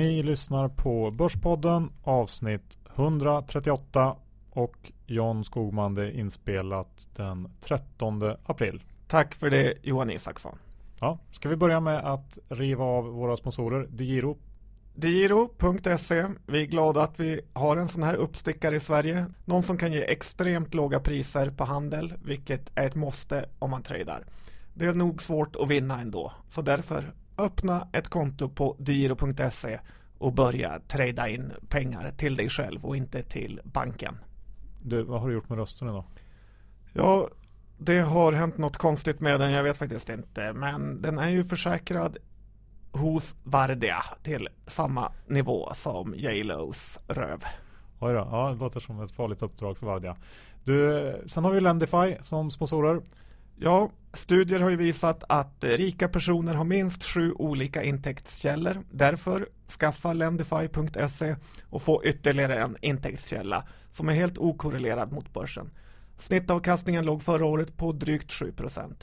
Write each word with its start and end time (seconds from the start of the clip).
Ni 0.00 0.22
lyssnar 0.22 0.68
på 0.68 1.10
Börspodden 1.10 1.90
avsnitt 2.02 2.78
138 2.94 4.16
och 4.50 4.92
John 5.06 5.44
Skogman 5.44 5.94
det 5.94 6.02
är 6.02 6.10
inspelat 6.10 7.08
den 7.16 7.48
13 7.60 8.22
april. 8.46 8.82
Tack 9.08 9.34
för 9.34 9.50
det 9.50 9.74
Johan 9.82 10.10
Isaksson. 10.10 10.58
Ja, 11.00 11.18
ska 11.32 11.48
vi 11.48 11.56
börja 11.56 11.80
med 11.80 11.98
att 11.98 12.38
riva 12.48 12.84
av 12.84 13.04
våra 13.04 13.36
sponsorer 13.36 13.86
DeGiro? 13.90 14.38
DeGiro.se 14.94 16.26
Vi 16.46 16.62
är 16.62 16.66
glada 16.66 17.02
att 17.02 17.20
vi 17.20 17.40
har 17.52 17.76
en 17.76 17.88
sån 17.88 18.02
här 18.02 18.14
uppstickare 18.14 18.76
i 18.76 18.80
Sverige. 18.80 19.26
Någon 19.44 19.62
som 19.62 19.78
kan 19.78 19.92
ge 19.92 20.02
extremt 20.02 20.74
låga 20.74 21.00
priser 21.00 21.50
på 21.50 21.64
handel, 21.64 22.14
vilket 22.24 22.72
är 22.74 22.86
ett 22.86 22.94
måste 22.94 23.48
om 23.58 23.70
man 23.70 23.82
tradar. 23.82 24.24
Det 24.74 24.86
är 24.86 24.92
nog 24.92 25.22
svårt 25.22 25.56
att 25.56 25.68
vinna 25.68 26.00
ändå, 26.00 26.32
så 26.48 26.62
därför 26.62 27.04
öppna 27.40 27.88
ett 27.92 28.08
konto 28.08 28.48
på 28.48 28.76
DeGiro.se 28.78 29.80
och 30.18 30.32
börja 30.32 30.80
trada 30.88 31.28
in 31.28 31.52
pengar 31.68 32.12
till 32.16 32.36
dig 32.36 32.48
själv 32.48 32.84
och 32.84 32.96
inte 32.96 33.22
till 33.22 33.60
banken. 33.64 34.18
Du, 34.82 35.02
vad 35.02 35.20
har 35.20 35.28
du 35.28 35.34
gjort 35.34 35.48
med 35.48 35.58
rösten 35.58 35.88
idag? 35.88 36.04
Ja, 36.92 37.28
det 37.78 37.98
har 37.98 38.32
hänt 38.32 38.58
något 38.58 38.76
konstigt 38.76 39.20
med 39.20 39.40
den, 39.40 39.50
jag 39.50 39.62
vet 39.62 39.76
faktiskt 39.76 40.08
inte. 40.08 40.52
Men 40.52 41.02
den 41.02 41.18
är 41.18 41.28
ju 41.28 41.44
försäkrad 41.44 42.16
hos 42.92 43.34
Vardia 43.44 44.02
till 44.22 44.48
samma 44.66 45.12
nivå 45.26 45.70
som 45.74 46.14
J.Los 46.16 46.98
röv. 47.08 47.44
Oj 48.00 48.12
då, 48.12 48.28
ja, 48.30 48.50
det 48.52 48.58
låter 48.58 48.80
som 48.80 49.00
ett 49.00 49.12
farligt 49.12 49.42
uppdrag 49.42 49.78
för 49.78 49.86
Vardia. 49.86 50.16
Du, 50.64 51.22
sen 51.26 51.44
har 51.44 51.52
vi 51.52 51.60
Lendify 51.60 52.16
som 52.20 52.50
sponsorer. 52.50 53.00
Ja, 53.62 53.90
studier 54.12 54.60
har 54.60 54.70
ju 54.70 54.76
visat 54.76 55.24
att 55.28 55.64
eh, 55.64 55.68
rika 55.68 56.08
personer 56.08 56.54
har 56.54 56.64
minst 56.64 57.04
sju 57.04 57.32
olika 57.32 57.82
intäktskällor. 57.82 58.82
Därför 58.90 59.48
skaffa 59.80 60.12
Lendify.se 60.12 61.36
och 61.70 61.82
få 61.82 62.04
ytterligare 62.04 62.58
en 62.58 62.76
intäktskälla 62.80 63.68
som 63.90 64.08
är 64.08 64.12
helt 64.12 64.38
okorrelerad 64.38 65.12
mot 65.12 65.32
börsen. 65.32 65.70
Snittavkastningen 66.16 67.04
låg 67.04 67.22
förra 67.22 67.44
året 67.44 67.76
på 67.76 67.92
drygt 67.92 68.30
7% 68.30 68.94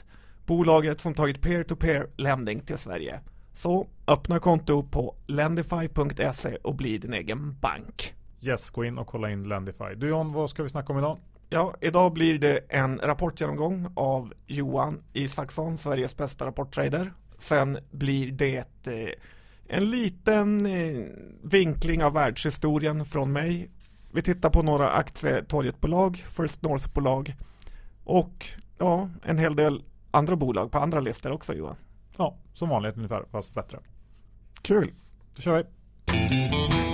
Bolaget 0.46 1.00
som 1.00 1.14
tagit 1.14 1.42
peer-to-peer 1.42 2.10
lending 2.16 2.60
till 2.60 2.78
Sverige. 2.78 3.20
Så 3.52 3.88
öppna 4.06 4.38
konto 4.38 4.82
på 4.82 5.16
lendify.se 5.26 6.56
och 6.56 6.74
bli 6.74 6.98
din 6.98 7.14
egen 7.14 7.58
bank. 7.60 8.14
Yes, 8.42 8.70
gå 8.70 8.84
in 8.84 8.98
och 8.98 9.06
kolla 9.06 9.30
in 9.30 9.48
Lendify. 9.48 9.94
Du 9.96 10.08
John, 10.08 10.32
vad 10.32 10.50
ska 10.50 10.62
vi 10.62 10.68
snacka 10.68 10.92
om 10.92 10.98
idag? 10.98 11.18
Ja, 11.50 11.74
idag 11.80 12.12
blir 12.12 12.38
det 12.38 12.60
en 12.68 12.98
rapportgenomgång 12.98 13.92
av 13.94 14.32
Johan 14.46 15.02
Isaksson, 15.12 15.78
Sveriges 15.78 16.16
bästa 16.16 16.46
rapporttrader. 16.46 17.12
Sen 17.38 17.78
blir 17.90 18.32
det 18.32 18.86
eh, 18.86 19.12
en 19.66 19.90
liten 19.90 20.66
eh, 20.66 21.06
vinkling 21.42 22.04
av 22.04 22.12
världshistorien 22.12 23.04
från 23.04 23.32
mig. 23.32 23.70
Vi 24.12 24.22
tittar 24.22 24.50
på 24.50 24.62
några 24.62 24.90
aktietorgetbolag, 24.90 26.16
First 26.16 26.62
North-bolag 26.62 27.34
och 28.04 28.46
ja, 28.78 29.08
en 29.22 29.38
hel 29.38 29.56
del 29.56 29.82
andra 30.10 30.36
bolag 30.36 30.70
på 30.70 30.78
andra 30.78 31.00
listor 31.00 31.32
också 31.32 31.54
Johan. 31.54 31.76
Ja, 32.16 32.36
som 32.54 32.68
vanligt 32.68 32.96
ungefär, 32.96 33.24
fast 33.30 33.54
bättre. 33.54 33.78
Kul! 34.62 34.92
Då 35.36 35.42
kör 35.42 35.56
vi! 35.56 36.87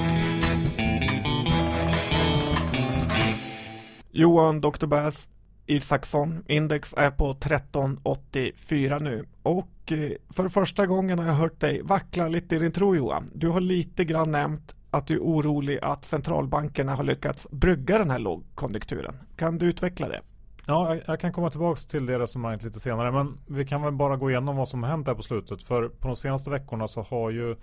Johan 4.17 4.61
Dr. 4.61 4.87
Bass 4.87 5.29
Isaksson. 5.67 6.45
Index 6.47 6.95
är 6.97 7.11
på 7.11 7.31
1384 7.31 8.99
nu. 8.99 9.27
Och 9.43 9.93
eh, 9.93 10.11
för 10.31 10.49
första 10.49 10.87
gången 10.87 11.19
har 11.19 11.27
jag 11.27 11.35
hört 11.35 11.61
dig 11.61 11.83
vackla 11.83 12.29
lite 12.29 12.57
i 12.57 12.59
din 12.59 12.73
tro 12.73 12.97
Johan. 12.97 13.31
Du 13.35 13.49
har 13.49 13.61
lite 13.61 14.05
grann 14.05 14.31
nämnt 14.31 14.75
att 14.91 15.07
du 15.07 15.15
är 15.15 15.21
orolig 15.21 15.79
att 15.83 16.05
centralbankerna 16.05 16.95
har 16.95 17.05
lyckats 17.05 17.47
brygga 17.51 17.99
den 17.99 18.11
här 18.11 18.19
lågkonjunkturen. 18.19 19.15
Kan 19.37 19.59
du 19.59 19.67
utveckla 19.67 20.09
det? 20.09 20.21
Ja, 20.67 20.97
jag 21.07 21.21
kan 21.21 21.33
komma 21.33 21.51
tillbaka 21.51 21.81
till 21.81 22.07
det 22.07 22.19
resonemanget 22.19 22.63
lite 22.63 22.81
senare. 22.81 23.13
Men 23.13 23.39
vi 23.47 23.67
kan 23.67 23.83
väl 23.83 23.93
bara 23.93 24.17
gå 24.17 24.31
igenom 24.31 24.57
vad 24.57 24.69
som 24.69 24.83
har 24.83 24.91
hänt 24.91 25.07
här 25.07 25.15
på 25.15 25.23
slutet. 25.23 25.63
För 25.63 25.89
på 25.89 26.09
de 26.09 26.17
senaste 26.17 26.51
veckorna 26.51 26.89
så 26.89 27.03
har 27.03 27.31
ju 27.31 27.57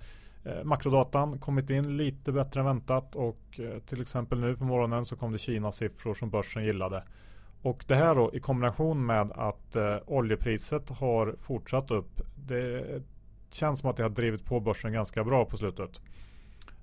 Eh, 0.44 0.64
makrodatan 0.64 1.40
kommit 1.40 1.70
in 1.70 1.98
lite 1.98 2.32
bättre 2.32 2.60
än 2.60 2.66
väntat. 2.66 3.16
Och 3.16 3.60
eh, 3.60 3.80
till 3.80 4.02
exempel 4.02 4.40
nu 4.40 4.56
på 4.56 4.64
morgonen 4.64 5.06
så 5.06 5.16
kom 5.16 5.32
det 5.32 5.38
Kina-siffror 5.38 6.14
som 6.14 6.30
börsen 6.30 6.64
gillade. 6.64 7.04
Och 7.62 7.86
det 7.88 7.96
här 7.96 8.16
då 8.16 8.32
i 8.34 8.40
kombination 8.40 9.06
med 9.06 9.32
att 9.32 9.76
eh, 9.76 9.98
oljepriset 10.08 10.90
har 10.90 11.36
fortsatt 11.40 11.92
upp. 11.92 12.22
Det 12.36 12.86
känns 13.52 13.80
som 13.80 13.90
att 13.90 13.98
det 13.98 14.04
har 14.04 14.10
drivit 14.10 14.46
på 14.46 14.60
börsen 14.60 14.94
ganska 14.94 15.24
bra 15.24 15.46
på 15.46 15.58
slutet. 15.58 16.02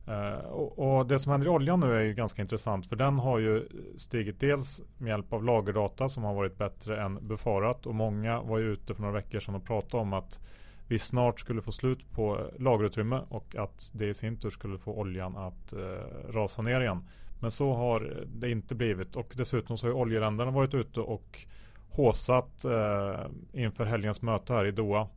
Uh, 0.08 0.44
och, 0.44 0.78
och, 0.78 1.06
det 1.06 1.18
som 1.18 1.32
händer 1.32 1.46
i 1.46 1.50
oljan 1.50 1.80
nu 1.80 1.94
är 1.94 2.00
ju 2.00 2.14
ganska 2.14 2.42
intressant 2.42 2.86
för 2.86 2.96
den 2.96 3.18
har 3.18 3.38
ju 3.38 3.68
stigit 3.96 4.40
dels 4.40 4.80
med 4.98 5.10
hjälp 5.10 5.32
av 5.32 5.44
lagerdata 5.44 6.08
som 6.08 6.24
har 6.24 6.34
varit 6.34 6.58
bättre 6.58 7.02
än 7.02 7.28
befarat 7.28 7.86
och 7.86 7.94
många 7.94 8.40
var 8.40 8.58
ju 8.58 8.72
ute 8.72 8.94
för 8.94 9.02
några 9.02 9.14
veckor 9.14 9.40
sedan 9.40 9.54
och 9.54 9.64
pratade 9.64 10.02
om 10.02 10.12
att 10.12 10.40
vi 10.88 10.98
snart 10.98 11.40
skulle 11.40 11.62
få 11.62 11.72
slut 11.72 12.10
på 12.10 12.50
lagerutrymme 12.58 13.20
och 13.28 13.56
att 13.56 13.90
det 13.94 14.06
i 14.06 14.14
sin 14.14 14.36
tur 14.36 14.50
skulle 14.50 14.78
få 14.78 14.92
oljan 14.92 15.36
att 15.36 15.72
eh, 15.72 16.32
rasa 16.32 16.62
ner 16.62 16.80
igen. 16.80 17.08
Men 17.40 17.50
så 17.50 17.74
har 17.74 18.26
det 18.26 18.50
inte 18.50 18.74
blivit 18.74 19.16
och 19.16 19.32
dessutom 19.36 19.78
så 19.78 19.86
har 19.86 19.92
oljeländerna 19.92 20.50
varit 20.50 20.74
ute 20.74 21.00
och 21.00 21.46
håsat 21.90 22.64
eh, 22.64 23.26
inför 23.52 23.84
helgens 23.84 24.22
möte 24.22 24.52
här 24.52 24.64
i 24.64 24.70
Doha 24.70 25.08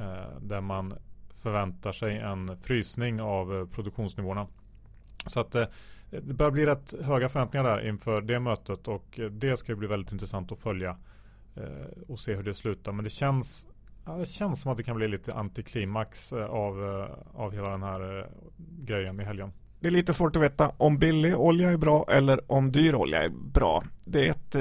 eh, 0.00 0.38
där 0.40 0.60
man 0.60 0.94
förväntar 1.42 1.92
sig 1.92 2.18
en 2.18 2.56
frysning 2.62 3.20
av 3.20 3.58
eh, 3.58 3.66
produktionsnivåerna. 3.66 4.46
Så 5.26 5.40
att 5.40 5.54
eh, 5.54 5.64
det 6.10 6.34
börjar 6.34 6.50
bli 6.50 6.66
rätt 6.66 6.94
höga 7.02 7.28
förväntningar 7.28 7.64
där 7.64 7.88
inför 7.88 8.20
det 8.20 8.40
mötet 8.40 8.88
och 8.88 9.18
eh, 9.18 9.26
det 9.30 9.56
ska 9.56 9.76
bli 9.76 9.88
väldigt 9.88 10.12
intressant 10.12 10.52
att 10.52 10.58
följa 10.58 10.96
eh, 11.56 12.02
och 12.08 12.20
se 12.20 12.34
hur 12.34 12.42
det 12.42 12.54
slutar. 12.54 12.92
Men 12.92 13.04
det 13.04 13.10
känns, 13.10 13.68
ja, 14.04 14.12
det 14.12 14.24
känns 14.24 14.60
som 14.60 14.70
att 14.70 14.76
det 14.76 14.82
kan 14.82 14.96
bli 14.96 15.08
lite 15.08 15.34
antiklimax 15.34 16.32
av, 16.32 17.06
av 17.34 17.52
hela 17.52 17.70
den 17.70 17.82
här 17.82 18.30
grejen 18.58 19.20
i 19.20 19.24
helgen. 19.24 19.52
Det 19.80 19.88
är 19.88 19.92
lite 19.92 20.14
svårt 20.14 20.36
att 20.36 20.42
veta 20.42 20.72
om 20.76 20.98
billig 20.98 21.38
olja 21.38 21.70
är 21.70 21.76
bra 21.76 22.04
eller 22.08 22.52
om 22.52 22.72
dyr 22.72 22.94
olja 22.94 23.22
är 23.22 23.28
bra. 23.28 23.84
Det 24.04 24.26
är, 24.26 24.30
ett, 24.30 24.54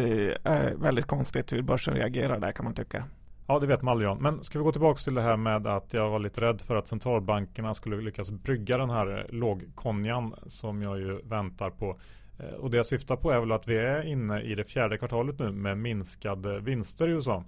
är 0.44 0.76
väldigt 0.76 1.06
konstigt 1.06 1.54
hur 1.54 1.62
börsen 1.62 1.94
reagerar 1.94 2.40
där 2.40 2.52
kan 2.52 2.66
man 2.66 2.74
tycka. 2.74 3.06
Ja, 3.48 3.60
det 3.60 3.68
vet 3.68 3.82
man 3.82 3.92
aldrig 3.92 4.10
om. 4.10 4.18
Men 4.18 4.44
ska 4.44 4.60
vi 4.60 4.64
gå 4.64 4.72
tillbaka 4.72 4.98
till 4.98 5.14
det 5.14 5.22
här 5.22 5.38
med 5.38 5.68
att 5.68 5.94
jag 5.94 6.10
var 6.10 6.20
lite 6.20 6.42
rädd 6.42 6.62
för 6.62 6.76
att 6.76 6.88
centralbankerna 6.88 7.74
skulle 7.74 8.02
lyckas 8.02 8.32
brygga 8.32 8.78
den 8.78 8.90
här 8.90 9.28
lågkonjan 9.30 10.36
som 10.46 10.82
jag 10.82 11.00
ju 11.00 11.22
väntar 11.24 11.70
på. 11.70 12.00
Eh, 12.40 12.56
och 12.56 12.72
det 12.72 12.78
jag 12.78 12.86
syftar 12.86 13.16
på 13.16 13.32
är 13.32 13.40
väl 13.40 13.52
att 13.52 13.68
vi 13.68 13.78
är 13.78 14.08
inne 14.08 14.42
i 14.42 14.56
det 14.56 14.64
fjärde 14.64 14.98
kvartalet 14.98 15.40
nu 15.40 15.52
med 15.52 15.78
minskade 15.78 16.60
vinster 16.60 17.08
i 17.08 17.12
USA. 17.12 17.44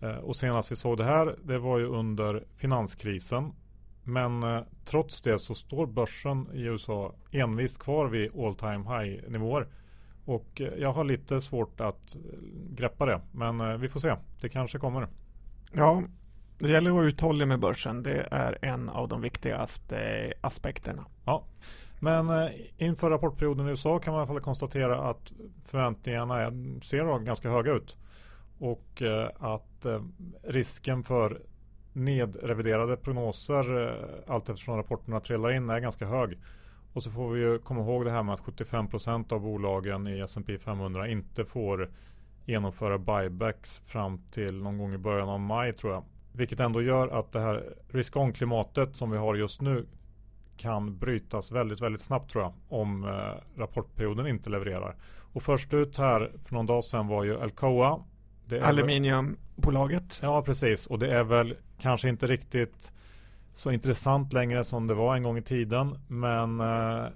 Eh, 0.00 0.16
och 0.16 0.36
senast 0.36 0.72
vi 0.72 0.76
såg 0.76 0.98
det 0.98 1.04
här, 1.04 1.36
det 1.44 1.58
var 1.58 1.78
ju 1.78 1.86
under 1.86 2.44
finanskrisen. 2.56 3.52
Men 4.04 4.42
eh, 4.42 4.62
trots 4.84 5.20
det 5.20 5.38
så 5.38 5.54
står 5.54 5.86
börsen 5.86 6.48
i 6.54 6.62
USA 6.62 7.14
envist 7.30 7.78
kvar 7.78 8.06
vid 8.06 8.38
all 8.38 8.54
time 8.54 8.78
high 8.78 9.30
nivåer. 9.30 9.66
Och 10.24 10.60
eh, 10.60 10.68
jag 10.78 10.92
har 10.92 11.04
lite 11.04 11.40
svårt 11.40 11.80
att 11.80 12.16
greppa 12.70 13.06
det. 13.06 13.20
Men 13.32 13.60
eh, 13.60 13.76
vi 13.76 13.88
får 13.88 14.00
se. 14.00 14.14
Det 14.40 14.48
kanske 14.48 14.78
kommer. 14.78 15.08
Ja, 15.72 16.02
det 16.58 16.68
gäller 16.68 16.90
att 16.90 16.96
vara 16.96 17.06
uthållig 17.06 17.48
med 17.48 17.60
börsen. 17.60 18.02
Det 18.02 18.28
är 18.30 18.58
en 18.62 18.88
av 18.88 19.08
de 19.08 19.20
viktigaste 19.20 20.32
aspekterna. 20.40 21.06
Ja, 21.24 21.44
men 22.00 22.50
inför 22.76 23.10
rapportperioden 23.10 23.66
i 23.66 23.70
USA 23.70 23.98
kan 23.98 24.12
man 24.12 24.20
i 24.20 24.22
alla 24.22 24.26
fall 24.26 24.40
konstatera 24.40 25.10
att 25.10 25.32
förväntningarna 25.64 26.50
ser 26.82 27.18
ganska 27.24 27.50
höga 27.50 27.72
ut. 27.72 27.96
Och 28.60 29.02
eh, 29.02 29.28
att 29.38 29.84
eh, 29.84 30.02
risken 30.42 31.02
för 31.02 31.40
nedreviderade 31.92 32.96
prognoser 32.96 33.88
eh, 33.88 34.34
allt 34.34 34.48
eftersom 34.48 34.76
rapporterna 34.76 35.20
trillar 35.20 35.52
in 35.52 35.70
är 35.70 35.80
ganska 35.80 36.06
hög. 36.06 36.38
Och 36.92 37.02
så 37.02 37.10
får 37.10 37.30
vi 37.30 37.40
ju 37.40 37.58
komma 37.58 37.80
ihåg 37.80 38.04
det 38.04 38.10
här 38.10 38.22
med 38.22 38.34
att 38.34 38.40
75% 38.40 39.32
av 39.32 39.40
bolagen 39.40 40.06
i 40.06 40.20
S&P 40.20 40.58
500 40.58 41.08
inte 41.08 41.44
får 41.44 41.90
genomföra 42.44 42.98
buybacks 42.98 43.78
fram 43.86 44.18
till 44.30 44.62
någon 44.62 44.78
gång 44.78 44.94
i 44.94 44.98
början 44.98 45.28
av 45.28 45.40
maj 45.40 45.72
tror 45.72 45.92
jag. 45.92 46.04
Vilket 46.32 46.60
ändå 46.60 46.82
gör 46.82 47.08
att 47.08 47.32
det 47.32 47.40
här 47.40 47.74
risk-on-klimatet 47.88 48.96
som 48.96 49.10
vi 49.10 49.18
har 49.18 49.34
just 49.34 49.60
nu 49.60 49.86
kan 50.56 50.98
brytas 50.98 51.52
väldigt, 51.52 51.80
väldigt 51.80 52.00
snabbt 52.00 52.32
tror 52.32 52.44
jag 52.44 52.52
om 52.68 53.04
eh, 53.04 53.58
rapportperioden 53.60 54.26
inte 54.26 54.50
levererar. 54.50 54.96
Och 55.32 55.42
först 55.42 55.74
ut 55.74 55.98
här 55.98 56.32
för 56.44 56.54
någon 56.54 56.66
dag 56.66 56.84
sedan 56.84 57.08
var 57.08 57.24
ju 57.24 57.40
Alcoa. 57.40 58.04
Aluminiumbolaget. 58.52 60.18
Ja, 60.22 60.42
precis. 60.42 60.86
Och 60.86 60.98
det 60.98 61.14
är 61.14 61.24
väl 61.24 61.56
kanske 61.78 62.08
inte 62.08 62.26
riktigt 62.26 62.92
så 63.54 63.70
intressant 63.70 64.32
längre 64.32 64.64
som 64.64 64.86
det 64.86 64.94
var 64.94 65.16
en 65.16 65.22
gång 65.22 65.38
i 65.38 65.42
tiden. 65.42 65.98
Men 66.08 66.60
eh, 66.60 67.06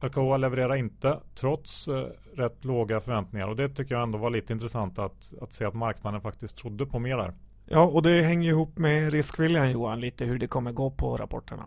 Alcoa 0.00 0.36
levererar 0.36 0.74
inte 0.74 1.20
trots 1.34 1.88
eh, 1.88 2.06
rätt 2.34 2.64
låga 2.64 3.00
förväntningar. 3.00 3.48
Och 3.48 3.56
det 3.56 3.68
tycker 3.68 3.94
jag 3.94 4.02
ändå 4.02 4.18
var 4.18 4.30
lite 4.30 4.52
intressant 4.52 4.98
att, 4.98 5.34
att 5.40 5.52
se 5.52 5.64
att 5.64 5.74
marknaden 5.74 6.20
faktiskt 6.20 6.56
trodde 6.56 6.86
på 6.86 6.98
mer 6.98 7.16
där. 7.16 7.32
Ja, 7.66 7.82
och 7.82 8.02
det 8.02 8.22
hänger 8.22 8.50
ihop 8.50 8.78
med 8.78 9.12
riskviljan 9.12 9.70
Johan, 9.70 10.00
lite 10.00 10.24
hur 10.24 10.38
det 10.38 10.46
kommer 10.46 10.72
gå 10.72 10.90
på 10.90 11.16
rapporterna. 11.16 11.66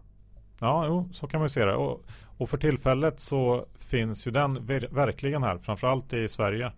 Ja, 0.59 0.85
jo, 0.87 1.09
så 1.11 1.27
kan 1.27 1.39
man 1.39 1.45
ju 1.45 1.49
se 1.49 1.65
det. 1.65 1.75
Och, 1.75 2.05
och 2.37 2.49
för 2.49 2.57
tillfället 2.57 3.19
så 3.19 3.65
finns 3.79 4.27
ju 4.27 4.31
den 4.31 4.65
ver 4.65 4.87
verkligen 4.91 5.43
här, 5.43 5.57
framförallt 5.57 6.13
i 6.13 6.27
Sverige. 6.27 6.71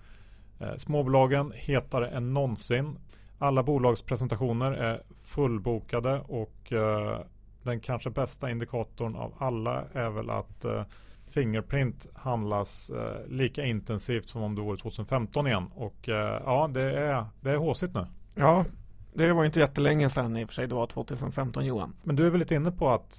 Eh, 0.60 0.76
småbolagen 0.76 1.54
hetare 1.56 2.10
än 2.10 2.34
någonsin. 2.34 3.00
Alla 3.38 3.64
bolagspresentationer 3.64 4.72
är 4.72 5.02
fullbokade 5.26 6.22
och 6.28 6.74
eh, 6.74 7.20
den 7.64 7.80
kanske 7.80 8.10
bästa 8.10 8.52
indikatorn 8.52 9.16
av 9.16 9.34
alla 9.38 9.84
är 9.94 10.10
väl 10.10 10.30
att 10.30 10.66
eh, 10.66 10.84
Fingerprint 11.32 12.08
handlas 12.14 12.92
lika 13.28 13.66
intensivt 13.66 14.30
som 14.30 14.42
om 14.42 14.56
det 14.56 14.62
vore 14.62 14.78
2015 14.78 15.48
igen. 15.48 15.66
Och 15.76 15.96
ja, 16.46 16.70
det 16.74 16.82
är, 16.82 17.26
det 17.42 17.52
är 17.52 17.58
håsigt 17.58 17.94
nu. 17.94 18.06
Ja, 18.36 18.66
det 19.14 19.34
var 19.34 19.46
inte 19.46 19.60
jättelänge 19.60 20.10
sedan 20.10 20.38
i 20.38 20.46
och 20.46 20.50
för 20.50 20.54
sig. 20.54 20.68
Det 20.68 20.76
var 20.76 20.88
2015 20.88 21.66
Johan. 21.66 21.96
Men 22.04 22.16
du 22.16 22.26
är 22.26 22.30
väl 22.30 22.40
lite 22.40 22.56
inne 22.56 22.72
på 22.72 22.90
att 22.90 23.18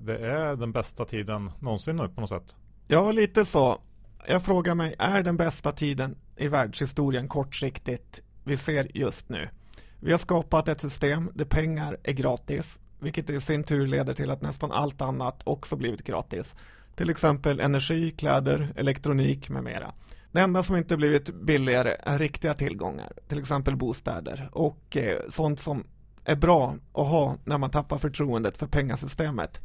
det 0.00 0.18
är 0.18 0.56
den 0.56 0.72
bästa 0.72 1.04
tiden 1.04 1.50
någonsin 1.60 1.96
nu 1.96 2.08
på 2.08 2.20
något 2.20 2.30
sätt? 2.30 2.54
Ja, 2.86 3.12
lite 3.12 3.44
så. 3.44 3.78
Jag 4.26 4.42
frågar 4.42 4.74
mig, 4.74 4.94
är 4.98 5.22
den 5.22 5.36
bästa 5.36 5.72
tiden 5.72 6.16
i 6.38 6.48
världshistorien 6.48 7.28
kortsiktigt 7.28 8.22
vi 8.44 8.56
ser 8.56 8.96
just 8.96 9.28
nu? 9.28 9.48
Vi 10.00 10.10
har 10.10 10.18
skapat 10.18 10.68
ett 10.68 10.80
system 10.80 11.30
där 11.34 11.44
pengar 11.44 11.96
är 12.02 12.12
gratis, 12.12 12.80
vilket 13.00 13.30
i 13.30 13.40
sin 13.40 13.64
tur 13.64 13.86
leder 13.86 14.14
till 14.14 14.30
att 14.30 14.42
nästan 14.42 14.72
allt 14.72 15.00
annat 15.00 15.42
också 15.44 15.76
blivit 15.76 16.04
gratis. 16.04 16.54
Till 16.94 17.10
exempel 17.10 17.60
energi, 17.60 18.10
kläder, 18.10 18.72
elektronik 18.76 19.48
med 19.48 19.64
mera. 19.64 19.92
Det 20.32 20.40
enda 20.40 20.62
som 20.62 20.76
inte 20.76 20.96
blivit 20.96 21.34
billigare 21.34 21.96
är 22.02 22.18
riktiga 22.18 22.54
tillgångar, 22.54 23.12
till 23.28 23.38
exempel 23.38 23.76
bostäder 23.76 24.48
och 24.52 24.96
eh, 24.96 25.18
sånt 25.28 25.60
som 25.60 25.84
är 26.24 26.36
bra 26.36 26.74
att 26.92 27.06
ha 27.06 27.36
när 27.44 27.58
man 27.58 27.70
tappar 27.70 27.98
förtroendet 27.98 28.58
för 28.58 28.66
pengasystemet. 28.66 29.60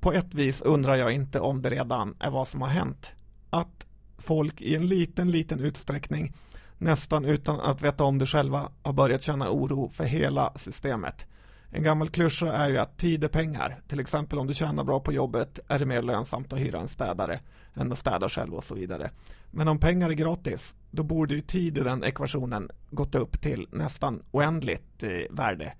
På 0.00 0.12
ett 0.12 0.34
vis 0.34 0.62
undrar 0.62 0.94
jag 0.94 1.12
inte 1.12 1.40
om 1.40 1.62
det 1.62 1.70
redan 1.70 2.16
är 2.20 2.30
vad 2.30 2.48
som 2.48 2.62
har 2.62 2.68
hänt. 2.68 3.12
Att 3.50 3.86
folk 4.22 4.60
i 4.60 4.76
en 4.76 4.86
liten, 4.86 5.30
liten 5.30 5.60
utsträckning 5.60 6.32
nästan 6.78 7.24
utan 7.24 7.60
att 7.60 7.82
veta 7.82 8.04
om 8.04 8.18
det 8.18 8.26
själva 8.26 8.70
har 8.82 8.92
börjat 8.92 9.22
känna 9.22 9.50
oro 9.50 9.88
för 9.88 10.04
hela 10.04 10.52
systemet. 10.56 11.26
En 11.70 11.82
gammal 11.82 12.08
klyscha 12.08 12.52
är 12.52 12.68
ju 12.68 12.78
att 12.78 12.98
tid 12.98 13.24
är 13.24 13.28
pengar. 13.28 13.80
Till 13.88 14.00
exempel 14.00 14.38
om 14.38 14.46
du 14.46 14.54
tjänar 14.54 14.84
bra 14.84 15.00
på 15.00 15.12
jobbet 15.12 15.60
är 15.68 15.78
det 15.78 15.86
mer 15.86 16.02
lönsamt 16.02 16.52
att 16.52 16.58
hyra 16.58 16.80
en 16.80 16.88
städare 16.88 17.40
än 17.74 17.92
att 17.92 17.98
städa 17.98 18.28
själv 18.28 18.54
och 18.54 18.64
så 18.64 18.74
vidare. 18.74 19.10
Men 19.50 19.68
om 19.68 19.78
pengar 19.78 20.10
är 20.10 20.14
gratis, 20.14 20.74
då 20.90 21.02
borde 21.02 21.34
ju 21.34 21.40
tid 21.40 21.78
i 21.78 21.80
den 21.80 22.04
ekvationen 22.04 22.70
gått 22.90 23.14
upp 23.14 23.40
till 23.40 23.66
nästan 23.70 24.22
oändligt 24.30 25.02
eh, 25.02 25.10
värde. 25.30 25.72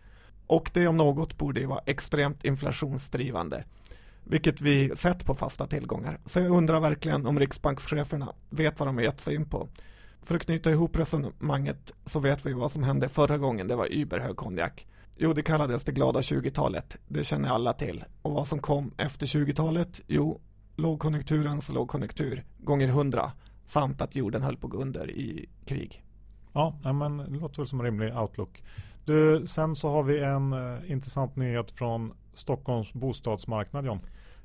Och 0.47 0.71
det 0.75 0.87
om 0.87 0.97
något 0.97 1.39
borde 1.39 1.61
ju 1.61 1.67
vara 1.67 1.83
extremt 1.87 2.45
inflationsdrivande. 2.45 3.65
Vilket 4.25 4.61
vi 4.61 4.97
sett 4.97 5.27
på 5.27 5.35
fasta 5.35 5.67
tillgångar. 5.67 6.21
Så 6.25 6.41
jag 6.41 6.51
undrar 6.51 6.81
verkligen 6.81 7.27
om 7.27 7.39
riksbankscheferna 7.39 8.33
vet 8.51 8.79
vad 8.79 8.89
de 8.89 8.97
har 8.97 9.05
gett 9.05 9.21
sig 9.21 9.35
in 9.35 9.49
på. 9.49 9.69
För 10.23 10.35
att 10.37 10.45
knyta 10.45 10.71
ihop 10.71 10.99
resonemanget 10.99 11.93
så 12.05 12.21
vet 12.21 12.47
vi 12.47 12.53
vad 12.53 12.73
som 12.73 12.83
hände 12.83 13.09
förra 13.09 13.39
gången 13.39 13.69
det 13.69 13.77
var 13.77 13.93
überhög 13.93 14.37
konjak. 14.37 14.87
Jo, 15.17 15.33
det 15.33 15.43
kallades 15.43 15.85
det 15.85 15.93
glada 15.93 16.21
20-talet. 16.21 16.97
Det 17.09 17.25
känner 17.25 17.49
alla 17.49 17.73
till. 17.73 18.05
Och 18.23 18.33
vad 18.33 18.47
som 18.49 18.59
kom 18.59 18.95
efter 18.97 19.27
20-talet? 19.27 20.01
Jo, 20.07 20.41
lågkonjunkturens 20.77 21.69
lågkonjunktur 21.69 22.45
gånger 22.59 22.89
100 22.89 23.33
samt 23.65 24.01
att 24.01 24.17
jorden 24.17 24.43
höll 24.43 24.57
på 24.57 24.67
att 24.67 24.73
gå 24.73 24.79
under 24.79 25.11
i 25.11 25.49
krig. 25.65 26.05
Ja, 26.53 26.93
men 26.93 27.17
det 27.17 27.39
låter 27.39 27.57
väl 27.57 27.67
som 27.67 27.81
en 27.81 27.85
rimlig 27.85 28.17
outlook. 28.17 28.63
Du, 29.05 29.47
sen 29.47 29.77
så 29.77 29.91
har 29.91 30.03
vi 30.03 30.21
en 30.21 30.53
eh, 30.53 30.91
intressant 30.91 31.37
nyhet 31.37 31.71
från 31.71 32.13
Stockholms 32.35 32.93
bostadsmarknad 32.93 33.87
John. 33.87 34.01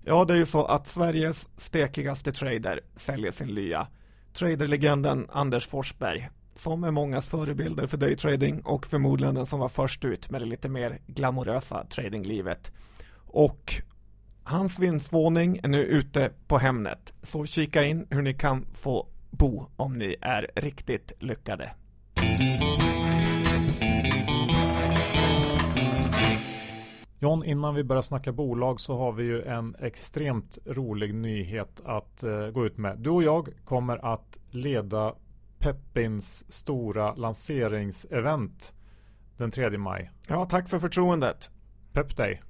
Ja, 0.05 0.25
det 0.25 0.33
är 0.33 0.37
ju 0.37 0.45
så 0.45 0.65
att 0.65 0.87
Sveriges 0.87 1.49
stekigaste 1.57 2.31
trader 2.31 2.81
säljer 2.95 3.31
sin 3.31 3.47
lya. 3.47 3.87
Traderlegenden 4.33 5.27
Anders 5.31 5.67
Forsberg 5.67 6.29
som 6.59 6.83
är 6.83 6.91
mångas 6.91 7.29
förebilder 7.29 7.87
för 7.87 7.97
daytrading 7.97 8.61
och 8.61 8.85
förmodligen 8.85 9.35
den 9.35 9.45
som 9.45 9.59
var 9.59 9.69
först 9.69 10.05
ut 10.05 10.29
med 10.29 10.41
det 10.41 10.45
lite 10.45 10.69
mer 10.69 10.99
glamorösa 11.07 11.85
tradinglivet. 11.89 12.71
Och 13.27 13.73
hans 14.43 14.79
vindsvåning 14.79 15.59
är 15.63 15.67
nu 15.67 15.83
ute 15.83 16.31
på 16.47 16.57
Hemnet, 16.57 17.13
så 17.21 17.45
kika 17.45 17.83
in 17.83 18.07
hur 18.09 18.21
ni 18.21 18.33
kan 18.33 18.65
få 18.73 19.07
bo 19.31 19.65
om 19.75 19.97
ni 19.97 20.15
är 20.21 20.51
riktigt 20.55 21.11
lyckade. 21.19 21.71
John, 27.19 27.43
innan 27.43 27.75
vi 27.75 27.83
börjar 27.83 28.01
snacka 28.01 28.31
bolag 28.31 28.79
så 28.79 28.97
har 28.97 29.11
vi 29.11 29.23
ju 29.23 29.43
en 29.43 29.75
extremt 29.79 30.57
rolig 30.65 31.13
nyhet 31.13 31.81
att 31.85 32.23
uh, 32.23 32.49
gå 32.49 32.65
ut 32.65 32.77
med. 32.77 32.97
Du 32.99 33.09
och 33.09 33.23
jag 33.23 33.49
kommer 33.65 34.13
att 34.13 34.37
leda 34.49 35.15
Peppins 35.59 36.53
stora 36.53 37.15
lanseringsevent 37.15 38.73
den 39.37 39.51
3 39.51 39.77
maj. 39.77 40.11
Ja, 40.27 40.45
tack 40.45 40.69
för 40.69 40.79
förtroendet. 40.79 41.51
Pep 41.93 42.17
Day. 42.17 42.41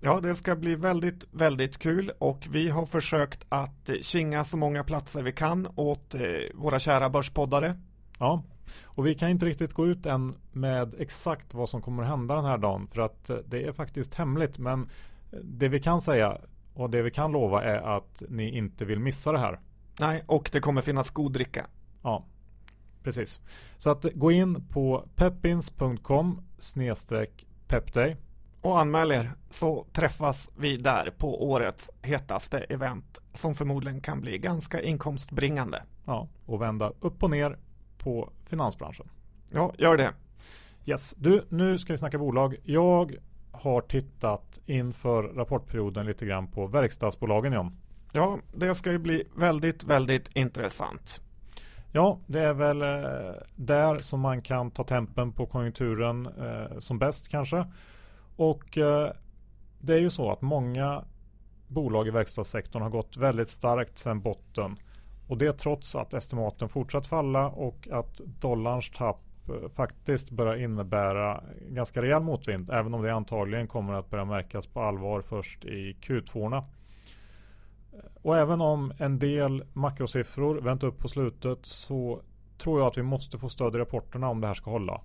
Ja, 0.00 0.20
det 0.20 0.34
ska 0.34 0.56
bli 0.56 0.74
väldigt, 0.74 1.24
väldigt 1.32 1.78
kul 1.78 2.12
och 2.18 2.46
vi 2.50 2.68
har 2.68 2.86
försökt 2.86 3.46
att 3.48 3.90
kinga 4.02 4.44
så 4.44 4.56
många 4.56 4.84
platser 4.84 5.22
vi 5.22 5.32
kan 5.32 5.68
åt 5.76 6.14
eh, 6.14 6.20
våra 6.54 6.78
kära 6.78 7.10
börspoddare. 7.10 7.80
Ja, 8.18 8.42
och 8.84 9.06
vi 9.06 9.14
kan 9.14 9.30
inte 9.30 9.46
riktigt 9.46 9.72
gå 9.72 9.86
ut 9.86 10.06
än 10.06 10.34
med 10.52 10.94
exakt 10.98 11.54
vad 11.54 11.68
som 11.68 11.82
kommer 11.82 12.02
att 12.02 12.08
hända 12.08 12.34
den 12.34 12.44
här 12.44 12.58
dagen 12.58 12.88
för 12.92 13.02
att 13.02 13.30
eh, 13.30 13.36
det 13.36 13.64
är 13.64 13.72
faktiskt 13.72 14.14
hemligt. 14.14 14.58
Men 14.58 14.88
det 15.42 15.68
vi 15.68 15.80
kan 15.80 16.00
säga 16.00 16.38
och 16.74 16.90
det 16.90 17.02
vi 17.02 17.10
kan 17.10 17.32
lova 17.32 17.64
är 17.64 17.96
att 17.96 18.22
ni 18.28 18.56
inte 18.56 18.84
vill 18.84 19.00
missa 19.00 19.32
det 19.32 19.38
här. 19.38 19.60
Nej, 20.00 20.24
och 20.26 20.50
det 20.52 20.60
kommer 20.60 20.82
finnas 20.82 21.10
god 21.10 21.32
dricka. 21.32 21.66
Ja, 22.02 22.24
precis. 23.02 23.40
Så 23.78 23.90
att 23.90 24.06
gå 24.14 24.32
in 24.32 24.68
på 24.68 25.08
peppins.com 25.14 26.42
snedstreck 26.58 27.46
pepday 27.68 28.16
och 28.60 28.80
anmäl 28.80 29.12
er 29.12 29.30
så 29.50 29.86
träffas 29.92 30.50
vi 30.56 30.76
där 30.76 31.14
på 31.18 31.50
årets 31.50 31.90
hetaste 32.02 32.58
event 32.58 33.18
som 33.32 33.54
förmodligen 33.54 34.00
kan 34.00 34.20
bli 34.20 34.38
ganska 34.38 34.82
inkomstbringande. 34.82 35.82
Ja, 36.04 36.28
och 36.46 36.62
vända 36.62 36.92
upp 37.00 37.22
och 37.22 37.30
ner 37.30 37.58
på 38.06 38.30
finansbranschen. 38.44 39.08
Ja, 39.52 39.72
gör 39.78 39.96
det. 39.96 40.12
Yes, 40.84 41.14
du, 41.18 41.46
nu 41.48 41.78
ska 41.78 41.92
vi 41.92 41.98
snacka 41.98 42.18
bolag. 42.18 42.56
Jag 42.64 43.14
har 43.52 43.80
tittat 43.80 44.60
inför 44.66 45.22
rapportperioden 45.22 46.06
lite 46.06 46.26
grann 46.26 46.50
på 46.50 46.66
verkstadsbolagen 46.66 47.52
John. 47.52 47.76
Ja, 48.12 48.38
det 48.54 48.74
ska 48.74 48.92
ju 48.92 48.98
bli 48.98 49.24
väldigt, 49.36 49.84
väldigt 49.84 50.36
intressant. 50.36 51.20
Ja, 51.92 52.18
det 52.26 52.40
är 52.40 52.54
väl 52.54 52.82
eh, 52.82 53.42
där 53.56 53.98
som 53.98 54.20
man 54.20 54.42
kan 54.42 54.70
ta 54.70 54.84
tempen 54.84 55.32
på 55.32 55.46
konjunkturen 55.46 56.26
eh, 56.26 56.78
som 56.78 56.98
bäst 56.98 57.28
kanske. 57.28 57.66
Och 58.36 58.78
eh, 58.78 59.12
det 59.80 59.94
är 59.94 60.00
ju 60.00 60.10
så 60.10 60.30
att 60.30 60.42
många 60.42 61.04
bolag 61.68 62.08
i 62.08 62.10
verkstadssektorn 62.10 62.82
har 62.82 62.90
gått 62.90 63.16
väldigt 63.16 63.48
starkt 63.48 63.98
sedan 63.98 64.20
botten. 64.20 64.76
Och 65.26 65.38
det 65.38 65.52
trots 65.52 65.94
att 65.94 66.14
estimaten 66.14 66.68
fortsatt 66.68 67.06
falla 67.06 67.48
och 67.48 67.88
att 67.92 68.20
dollarns 68.24 68.90
tapp 68.90 69.20
eh, 69.48 69.68
faktiskt 69.68 70.30
börjar 70.30 70.56
innebära 70.56 71.44
ganska 71.68 72.02
rejäl 72.02 72.22
motvind. 72.22 72.70
Även 72.70 72.94
om 72.94 73.02
det 73.02 73.14
antagligen 73.14 73.66
kommer 73.66 73.94
att 73.94 74.10
börja 74.10 74.24
märkas 74.24 74.66
på 74.66 74.80
allvar 74.80 75.22
först 75.22 75.64
i 75.64 75.96
Q2. 76.00 76.56
Eh, 76.56 76.62
och 78.22 78.38
även 78.38 78.60
om 78.60 78.92
en 78.98 79.18
del 79.18 79.64
makrosiffror 79.72 80.60
vänt 80.60 80.82
upp 80.82 80.98
på 80.98 81.08
slutet 81.08 81.58
så 81.62 82.20
tror 82.58 82.80
jag 82.80 82.86
att 82.86 82.98
vi 82.98 83.02
måste 83.02 83.38
få 83.38 83.48
stöd 83.48 83.74
i 83.74 83.78
rapporterna 83.78 84.28
om 84.28 84.40
det 84.40 84.46
här 84.46 84.54
ska 84.54 84.70
hålla. 84.70 85.00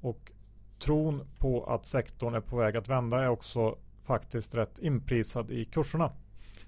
Och 0.00 0.32
tron 0.78 1.22
på 1.38 1.64
att 1.64 1.86
sektorn 1.86 2.34
är 2.34 2.40
på 2.40 2.56
väg 2.56 2.76
att 2.76 2.88
vända 2.88 3.22
är 3.22 3.28
också 3.28 3.76
faktiskt 4.04 4.54
rätt 4.54 4.78
inprisad 4.78 5.50
i 5.50 5.64
kurserna. 5.64 6.12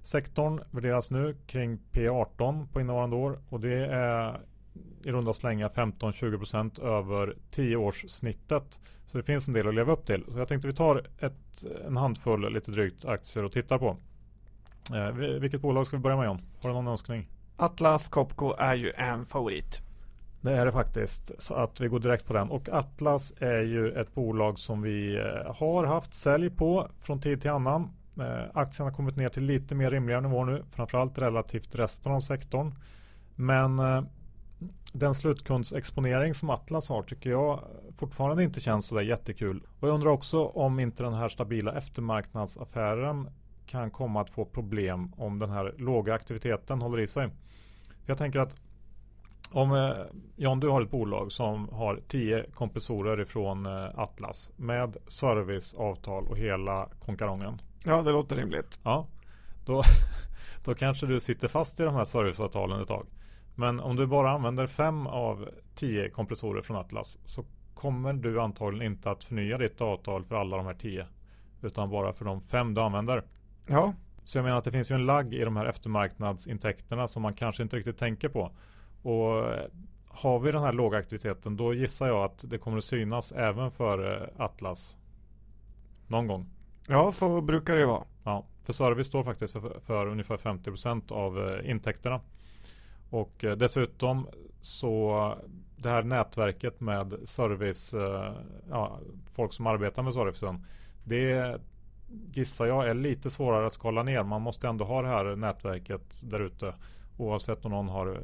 Sektorn 0.02 0.60
värderas 0.70 1.10
nu 1.10 1.36
kring 1.46 1.78
P18 1.92 2.66
på 2.72 2.80
innevarande 2.80 3.16
år 3.16 3.38
och 3.48 3.60
det 3.60 3.86
är 3.86 4.40
i 5.02 5.10
runda 5.10 5.32
slänga 5.32 5.68
15-20% 5.68 6.84
över 6.84 7.36
10 7.50 7.76
års 7.76 8.04
snittet. 8.08 8.78
Så 9.06 9.18
det 9.18 9.24
finns 9.24 9.48
en 9.48 9.54
del 9.54 9.68
att 9.68 9.74
leva 9.74 9.92
upp 9.92 10.06
till. 10.06 10.24
Så 10.32 10.38
jag 10.38 10.48
tänkte 10.48 10.68
vi 10.68 10.74
tar 10.74 11.06
ett, 11.18 11.64
en 11.86 11.96
handfull 11.96 12.52
lite 12.52 12.70
drygt 12.70 13.04
aktier 13.04 13.44
och 13.44 13.52
tittar 13.52 13.78
på. 13.78 13.96
Eh, 14.94 15.12
vilket 15.40 15.60
bolag 15.60 15.86
ska 15.86 15.96
vi 15.96 16.02
börja 16.02 16.16
med 16.16 16.26
John? 16.26 16.40
Har 16.62 16.68
du 16.68 16.74
någon 16.74 16.88
önskning? 16.88 17.28
Atlas 17.56 18.08
Copco 18.08 18.54
är 18.58 18.74
ju 18.74 18.92
en 18.96 19.26
favorit. 19.26 19.80
Det 20.40 20.52
är 20.52 20.66
det 20.66 20.72
faktiskt. 20.72 21.42
Så 21.42 21.54
att 21.54 21.80
vi 21.80 21.88
går 21.88 22.00
direkt 22.00 22.26
på 22.26 22.32
den. 22.32 22.50
Och 22.50 22.68
Atlas 22.68 23.32
är 23.38 23.60
ju 23.60 23.92
ett 23.92 24.14
bolag 24.14 24.58
som 24.58 24.82
vi 24.82 25.16
eh, 25.16 25.54
har 25.54 25.84
haft 25.84 26.14
sälj 26.14 26.50
på 26.50 26.88
från 27.00 27.20
tid 27.20 27.40
till 27.40 27.50
annan. 27.50 27.90
Eh, 28.20 28.44
aktien 28.54 28.86
har 28.86 28.94
kommit 28.94 29.16
ner 29.16 29.28
till 29.28 29.42
lite 29.42 29.74
mer 29.74 29.90
rimliga 29.90 30.20
nivåer 30.20 30.44
nu. 30.44 30.64
Framförallt 30.70 31.18
relativt 31.18 31.74
resten 31.74 32.12
av 32.12 32.20
sektorn. 32.20 32.74
Men 33.34 33.78
eh, 33.78 34.02
den 34.92 35.14
slutkundsexponering 35.14 36.34
som 36.34 36.50
Atlas 36.50 36.88
har 36.88 37.02
tycker 37.02 37.30
jag 37.30 37.60
fortfarande 37.96 38.44
inte 38.44 38.60
känns 38.60 38.86
sådär 38.86 39.02
jättekul. 39.02 39.66
Och 39.80 39.88
jag 39.88 39.94
undrar 39.94 40.10
också 40.10 40.44
om 40.44 40.80
inte 40.80 41.02
den 41.02 41.14
här 41.14 41.28
stabila 41.28 41.76
eftermarknadsaffären 41.76 43.30
kan 43.66 43.90
komma 43.90 44.20
att 44.20 44.30
få 44.30 44.44
problem 44.44 45.12
om 45.16 45.38
den 45.38 45.50
här 45.50 45.74
låga 45.78 46.14
aktiviteten 46.14 46.82
håller 46.82 47.00
i 47.00 47.06
sig. 47.06 47.28
För 48.04 48.12
jag 48.12 48.18
tänker 48.18 48.38
att 48.38 48.56
om 49.50 49.72
eh, 49.72 49.90
John, 50.36 50.60
du 50.60 50.68
har 50.68 50.82
ett 50.82 50.90
bolag 50.90 51.32
som 51.32 51.68
har 51.68 52.00
tio 52.08 52.46
kompressorer 52.54 53.20
ifrån 53.20 53.66
Atlas 53.94 54.50
med 54.56 54.96
serviceavtal 55.06 56.26
och 56.26 56.38
hela 56.38 56.88
konkarongen. 57.00 57.60
Ja, 57.84 58.02
det 58.02 58.12
låter 58.12 58.36
rimligt. 58.36 58.80
Ja, 58.82 59.06
då, 59.64 59.82
då 60.64 60.74
kanske 60.74 61.06
du 61.06 61.20
sitter 61.20 61.48
fast 61.48 61.80
i 61.80 61.82
de 61.82 61.94
här 61.94 62.04
serviceavtalen 62.04 62.80
ett 62.80 62.88
tag. 62.88 63.06
Men 63.54 63.80
om 63.80 63.96
du 63.96 64.06
bara 64.06 64.30
använder 64.30 64.66
fem 64.66 65.06
av 65.06 65.48
10 65.74 66.10
kompressorer 66.10 66.62
från 66.62 66.76
Atlas 66.76 67.18
så 67.24 67.44
kommer 67.74 68.12
du 68.12 68.40
antagligen 68.40 68.92
inte 68.92 69.10
att 69.10 69.24
förnya 69.24 69.58
ditt 69.58 69.80
avtal 69.80 70.24
för 70.24 70.36
alla 70.36 70.56
de 70.56 70.66
här 70.66 70.74
10 70.74 71.06
utan 71.62 71.90
bara 71.90 72.12
för 72.12 72.24
de 72.24 72.40
fem 72.40 72.74
du 72.74 72.80
använder. 72.80 73.22
Ja. 73.66 73.94
Så 74.24 74.38
jag 74.38 74.44
menar 74.44 74.58
att 74.58 74.64
det 74.64 74.72
finns 74.72 74.90
ju 74.90 74.94
en 74.94 75.06
lagg 75.06 75.34
i 75.34 75.44
de 75.44 75.56
här 75.56 75.66
eftermarknadsintäkterna 75.66 77.08
som 77.08 77.22
man 77.22 77.34
kanske 77.34 77.62
inte 77.62 77.76
riktigt 77.76 77.98
tänker 77.98 78.28
på. 78.28 78.52
Och 79.02 79.38
eh, 79.38 79.66
har 80.08 80.38
vi 80.38 80.52
den 80.52 80.62
här 80.62 80.72
låga 80.72 80.98
aktiviteten 80.98 81.56
då 81.56 81.74
gissar 81.74 82.08
jag 82.08 82.24
att 82.24 82.44
det 82.50 82.58
kommer 82.58 82.78
att 82.78 82.84
synas 82.84 83.32
även 83.32 83.70
för 83.70 84.22
eh, 84.22 84.44
Atlas. 84.44 84.96
Någon 86.06 86.26
gång. 86.26 86.46
Ja, 86.90 87.12
så 87.12 87.40
brukar 87.40 87.74
det 87.74 87.80
ju 87.80 87.86
vara. 87.86 88.04
Ja, 88.24 88.44
för 88.62 88.72
service 88.72 89.06
står 89.06 89.24
faktiskt 89.24 89.52
för, 89.52 89.80
för 89.86 90.06
ungefär 90.06 90.36
50% 90.36 91.12
av 91.12 91.48
eh, 91.48 91.70
intäkterna. 91.70 92.20
Och 93.10 93.44
eh, 93.44 93.56
dessutom 93.56 94.28
så 94.60 95.34
det 95.76 95.88
här 95.88 96.02
nätverket 96.02 96.80
med 96.80 97.14
service, 97.24 97.94
eh, 97.94 98.32
ja, 98.70 98.98
folk 99.34 99.52
som 99.52 99.66
arbetar 99.66 100.02
med 100.02 100.14
servicen. 100.14 100.64
Det 101.04 101.60
gissar 102.32 102.66
jag 102.66 102.88
är 102.88 102.94
lite 102.94 103.30
svårare 103.30 103.66
att 103.66 103.72
skala 103.72 104.02
ner. 104.02 104.22
Man 104.22 104.42
måste 104.42 104.68
ändå 104.68 104.84
ha 104.84 105.02
det 105.02 105.08
här 105.08 105.36
nätverket 105.36 106.20
där 106.22 106.40
ute. 106.40 106.74
Oavsett 107.16 107.64
om 107.64 107.70
någon 107.70 107.88
har 107.88 108.20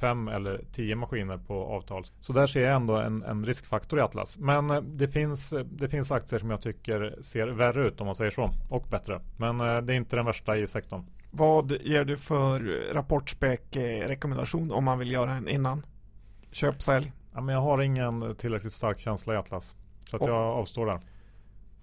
fem 0.00 0.28
eller 0.28 0.60
tio 0.72 0.96
maskiner 0.96 1.36
på 1.36 1.64
avtal. 1.64 2.04
Så 2.20 2.32
där 2.32 2.46
ser 2.46 2.60
jag 2.60 2.76
ändå 2.76 2.96
en, 2.96 3.22
en 3.22 3.46
riskfaktor 3.46 3.98
i 3.98 4.02
Atlas. 4.02 4.38
Men 4.38 4.70
eh, 4.70 4.80
det 4.80 5.08
finns, 5.08 5.54
det 5.64 5.88
finns 5.88 6.12
aktier 6.12 6.40
som 6.40 6.50
jag 6.50 6.62
tycker 6.62 7.18
ser 7.20 7.46
värre 7.46 7.86
ut 7.86 8.00
om 8.00 8.06
man 8.06 8.14
säger 8.14 8.30
så. 8.30 8.50
Och 8.68 8.86
bättre. 8.90 9.20
Men 9.36 9.60
eh, 9.60 9.78
det 9.78 9.92
är 9.92 9.96
inte 9.96 10.16
den 10.16 10.26
värsta 10.26 10.56
i 10.56 10.66
sektorn. 10.66 11.04
Vad 11.30 11.72
ger 11.72 12.04
du 12.04 12.16
för 12.16 12.60
rapportspek 12.92 13.76
rekommendation 14.06 14.72
om 14.72 14.84
man 14.84 14.98
vill 14.98 15.12
göra 15.12 15.32
en 15.32 15.48
innan? 15.48 15.86
Köp, 16.50 16.82
sälj? 16.82 17.12
Ja, 17.34 17.40
men 17.40 17.54
jag 17.54 17.62
har 17.62 17.82
ingen 17.82 18.34
tillräckligt 18.34 18.72
stark 18.72 19.00
känsla 19.00 19.34
i 19.34 19.36
Atlas. 19.36 19.74
Så 20.10 20.16
att 20.16 20.22
oh. 20.22 20.28
jag 20.28 20.36
avstår 20.36 20.86
där. 20.86 21.00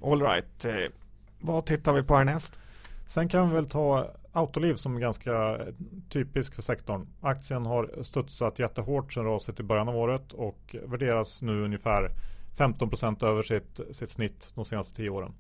All 0.03 0.21
right. 0.21 0.65
Eh, 0.65 0.73
vad 1.39 1.65
tittar 1.65 1.93
vi 1.93 2.03
på 2.03 2.15
härnäst? 2.15 2.59
Sen 3.05 3.29
kan 3.29 3.49
vi 3.49 3.55
väl 3.55 3.69
ta 3.69 4.11
Autoliv 4.37 4.75
som 4.75 4.95
är 4.95 4.99
ganska 4.99 5.59
typisk 6.09 6.55
för 6.55 6.61
sektorn. 6.61 7.07
Aktien 7.21 7.65
har 7.65 8.03
studsat 8.03 8.59
jättehårt 8.59 9.13
sedan 9.13 9.25
raset 9.25 9.59
i 9.59 9.63
början 9.63 9.89
av 9.89 9.95
året 9.95 10.33
och 10.33 10.75
värderas 10.83 11.41
nu 11.41 11.63
ungefär 11.63 12.11
15% 12.57 13.25
över 13.25 13.41
sitt, 13.41 13.79
sitt 13.91 14.09
snitt 14.09 14.51
de 14.55 14.65
senaste 14.65 14.95
10 14.95 15.09
åren. 15.09 15.33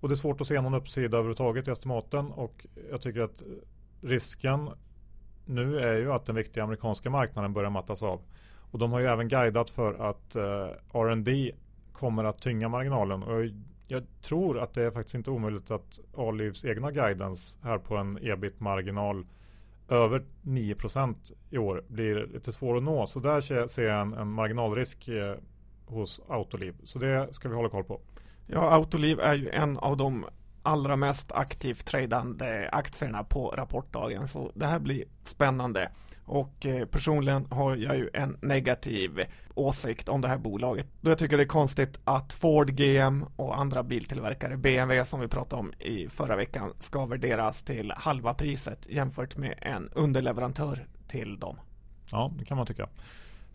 Och 0.00 0.08
det 0.08 0.14
är 0.14 0.16
svårt 0.16 0.40
att 0.40 0.46
se 0.46 0.60
någon 0.60 0.74
uppsida 0.74 1.16
överhuvudtaget 1.16 1.68
i 1.68 1.70
estimaten 1.70 2.26
och 2.26 2.66
jag 2.90 3.02
tycker 3.02 3.20
att 3.20 3.42
risken 4.00 4.70
nu 5.44 5.80
är 5.80 5.96
ju 5.96 6.12
att 6.12 6.26
den 6.26 6.36
viktiga 6.36 6.64
amerikanska 6.64 7.10
marknaden 7.10 7.52
börjar 7.52 7.70
mattas 7.70 8.02
av. 8.02 8.20
Och 8.70 8.78
de 8.78 8.92
har 8.92 9.00
ju 9.00 9.06
även 9.06 9.28
guidat 9.28 9.70
för 9.70 9.94
att 10.10 10.36
eh, 10.36 11.00
R&D 11.00 11.52
kommer 11.92 12.24
att 12.24 12.42
tynga 12.42 12.68
marginalen. 12.68 13.22
Och 13.22 13.44
jag 13.86 14.02
tror 14.22 14.58
att 14.58 14.74
det 14.74 14.82
är 14.82 14.90
faktiskt 14.90 15.14
inte 15.14 15.30
omöjligt 15.30 15.70
att 15.70 16.00
Olives 16.12 16.64
egna 16.64 16.90
guidance 16.90 17.56
här 17.62 17.78
på 17.78 17.96
en 17.96 18.18
ebit-marginal 18.22 19.26
över 19.88 20.24
9% 20.42 21.14
i 21.50 21.58
år 21.58 21.84
blir 21.88 22.26
lite 22.26 22.52
svår 22.52 22.76
att 22.76 22.82
nå. 22.82 23.06
Så 23.06 23.20
där 23.20 23.40
ser 23.66 23.82
jag 23.82 24.00
en, 24.00 24.12
en 24.12 24.30
marginalrisk 24.30 25.08
eh, 25.08 25.34
hos 25.86 26.20
Autoliv. 26.28 26.74
Så 26.84 26.98
det 26.98 27.34
ska 27.34 27.48
vi 27.48 27.54
hålla 27.54 27.68
koll 27.68 27.84
på. 27.84 28.00
Ja, 28.46 28.70
Autoliv 28.70 29.20
är 29.20 29.34
ju 29.34 29.48
en 29.48 29.78
av 29.78 29.96
de 29.96 30.26
allra 30.66 30.96
mest 30.96 31.32
aktivt 31.32 31.84
tradande 31.84 32.68
aktierna 32.72 33.24
på 33.24 33.48
rapportdagen. 33.48 34.28
Så 34.28 34.52
det 34.54 34.66
här 34.66 34.78
blir 34.78 35.04
spännande. 35.24 35.90
Och 36.24 36.66
eh, 36.66 36.86
personligen 36.86 37.46
har 37.50 37.76
jag 37.76 37.96
ju 37.96 38.10
en 38.12 38.36
negativ 38.42 39.20
åsikt 39.54 40.08
om 40.08 40.20
det 40.20 40.28
här 40.28 40.38
bolaget. 40.38 40.86
Då 41.00 41.10
jag 41.10 41.18
tycker 41.18 41.36
det 41.36 41.42
är 41.42 41.46
konstigt 41.46 42.00
att 42.04 42.32
Ford, 42.32 42.70
GM 42.70 43.24
och 43.36 43.58
andra 43.58 43.82
biltillverkare, 43.82 44.56
BMW 44.56 45.04
som 45.04 45.20
vi 45.20 45.28
pratade 45.28 45.60
om 45.60 45.72
i 45.78 46.08
förra 46.08 46.36
veckan, 46.36 46.72
ska 46.80 47.06
värderas 47.06 47.62
till 47.62 47.92
halva 47.96 48.34
priset 48.34 48.86
jämfört 48.88 49.36
med 49.36 49.58
en 49.62 49.88
underleverantör 49.92 50.86
till 51.08 51.38
dem. 51.38 51.56
Ja, 52.10 52.32
det 52.38 52.44
kan 52.44 52.56
man 52.56 52.66
tycka. 52.66 52.88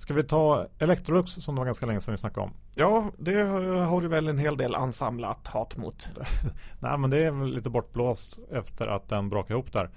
Ska 0.01 0.13
vi 0.13 0.23
ta 0.23 0.67
Electrolux 0.79 1.31
som 1.31 1.55
det 1.55 1.59
var 1.59 1.65
ganska 1.65 1.85
länge 1.85 2.01
sedan 2.01 2.11
vi 2.11 2.17
snackade 2.17 2.45
om? 2.45 2.53
Ja, 2.75 3.11
det 3.17 3.41
har 3.41 4.01
du 4.01 4.07
väl 4.07 4.27
en 4.27 4.37
hel 4.37 4.57
del 4.57 4.75
ansamlat 4.75 5.47
hat 5.47 5.77
mot. 5.77 6.09
Nej, 6.79 6.97
men 6.97 7.09
det 7.09 7.17
är 7.17 7.31
väl 7.31 7.53
lite 7.53 7.69
bortblåst 7.69 8.39
efter 8.51 8.87
att 8.87 9.09
den 9.09 9.29
brakade 9.29 9.53
ihop 9.53 9.73
där. 9.73 9.89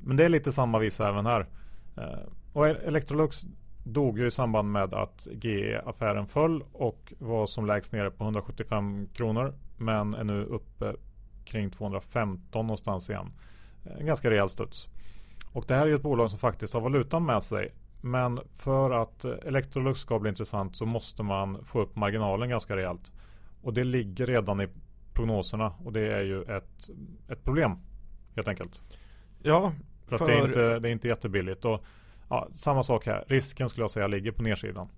Men 0.00 0.16
det 0.16 0.24
är 0.24 0.28
lite 0.28 0.52
samma 0.52 0.78
visa 0.78 1.08
även 1.08 1.26
här. 1.26 1.46
Eh, 1.96 2.18
och 2.52 2.68
Electrolux 2.68 3.44
dog 3.84 4.18
ju 4.18 4.26
i 4.26 4.30
samband 4.30 4.72
med 4.72 4.94
att 4.94 5.28
GE-affären 5.30 6.26
föll 6.26 6.64
och 6.72 7.12
var 7.18 7.46
som 7.46 7.66
lägst 7.66 7.92
nere 7.92 8.10
på 8.10 8.24
175 8.24 9.08
kronor. 9.14 9.54
Men 9.76 10.14
är 10.14 10.24
nu 10.24 10.44
uppe 10.44 10.94
kring 11.44 11.70
215 11.70 12.66
någonstans 12.66 13.10
igen. 13.10 13.32
En 13.98 14.06
ganska 14.06 14.30
rejäl 14.30 14.48
studs. 14.48 14.88
Och 15.52 15.64
det 15.68 15.74
här 15.74 15.82
är 15.82 15.86
ju 15.86 15.94
ett 15.94 16.02
bolag 16.02 16.30
som 16.30 16.38
faktiskt 16.38 16.74
har 16.74 16.80
valutan 16.80 17.26
med 17.26 17.42
sig. 17.42 17.72
Men 18.00 18.40
för 18.52 18.90
att 18.90 19.24
Electrolux 19.24 20.00
ska 20.00 20.18
bli 20.18 20.28
intressant 20.28 20.76
så 20.76 20.86
måste 20.86 21.22
man 21.22 21.64
få 21.64 21.80
upp 21.80 21.96
marginalen 21.96 22.48
ganska 22.48 22.76
rejält. 22.76 23.12
Och 23.62 23.74
det 23.74 23.84
ligger 23.84 24.26
redan 24.26 24.60
i 24.60 24.68
prognoserna 25.14 25.74
och 25.84 25.92
det 25.92 26.14
är 26.14 26.22
ju 26.22 26.42
ett, 26.42 26.90
ett 27.28 27.44
problem 27.44 27.78
helt 28.36 28.48
enkelt. 28.48 28.80
Ja, 29.42 29.72
för, 30.06 30.18
för... 30.18 30.26
det, 30.26 30.34
är 30.34 30.46
inte, 30.46 30.78
det 30.78 30.88
är 30.88 30.92
inte 30.92 31.08
jättebilligt. 31.08 31.64
Och, 31.64 31.84
ja, 32.28 32.48
samma 32.54 32.82
sak 32.82 33.06
här. 33.06 33.24
Risken 33.28 33.68
skulle 33.68 33.82
jag 33.82 33.90
säga 33.90 34.06
ligger 34.06 34.32
på 34.32 34.42
nedsidan. 34.42 34.88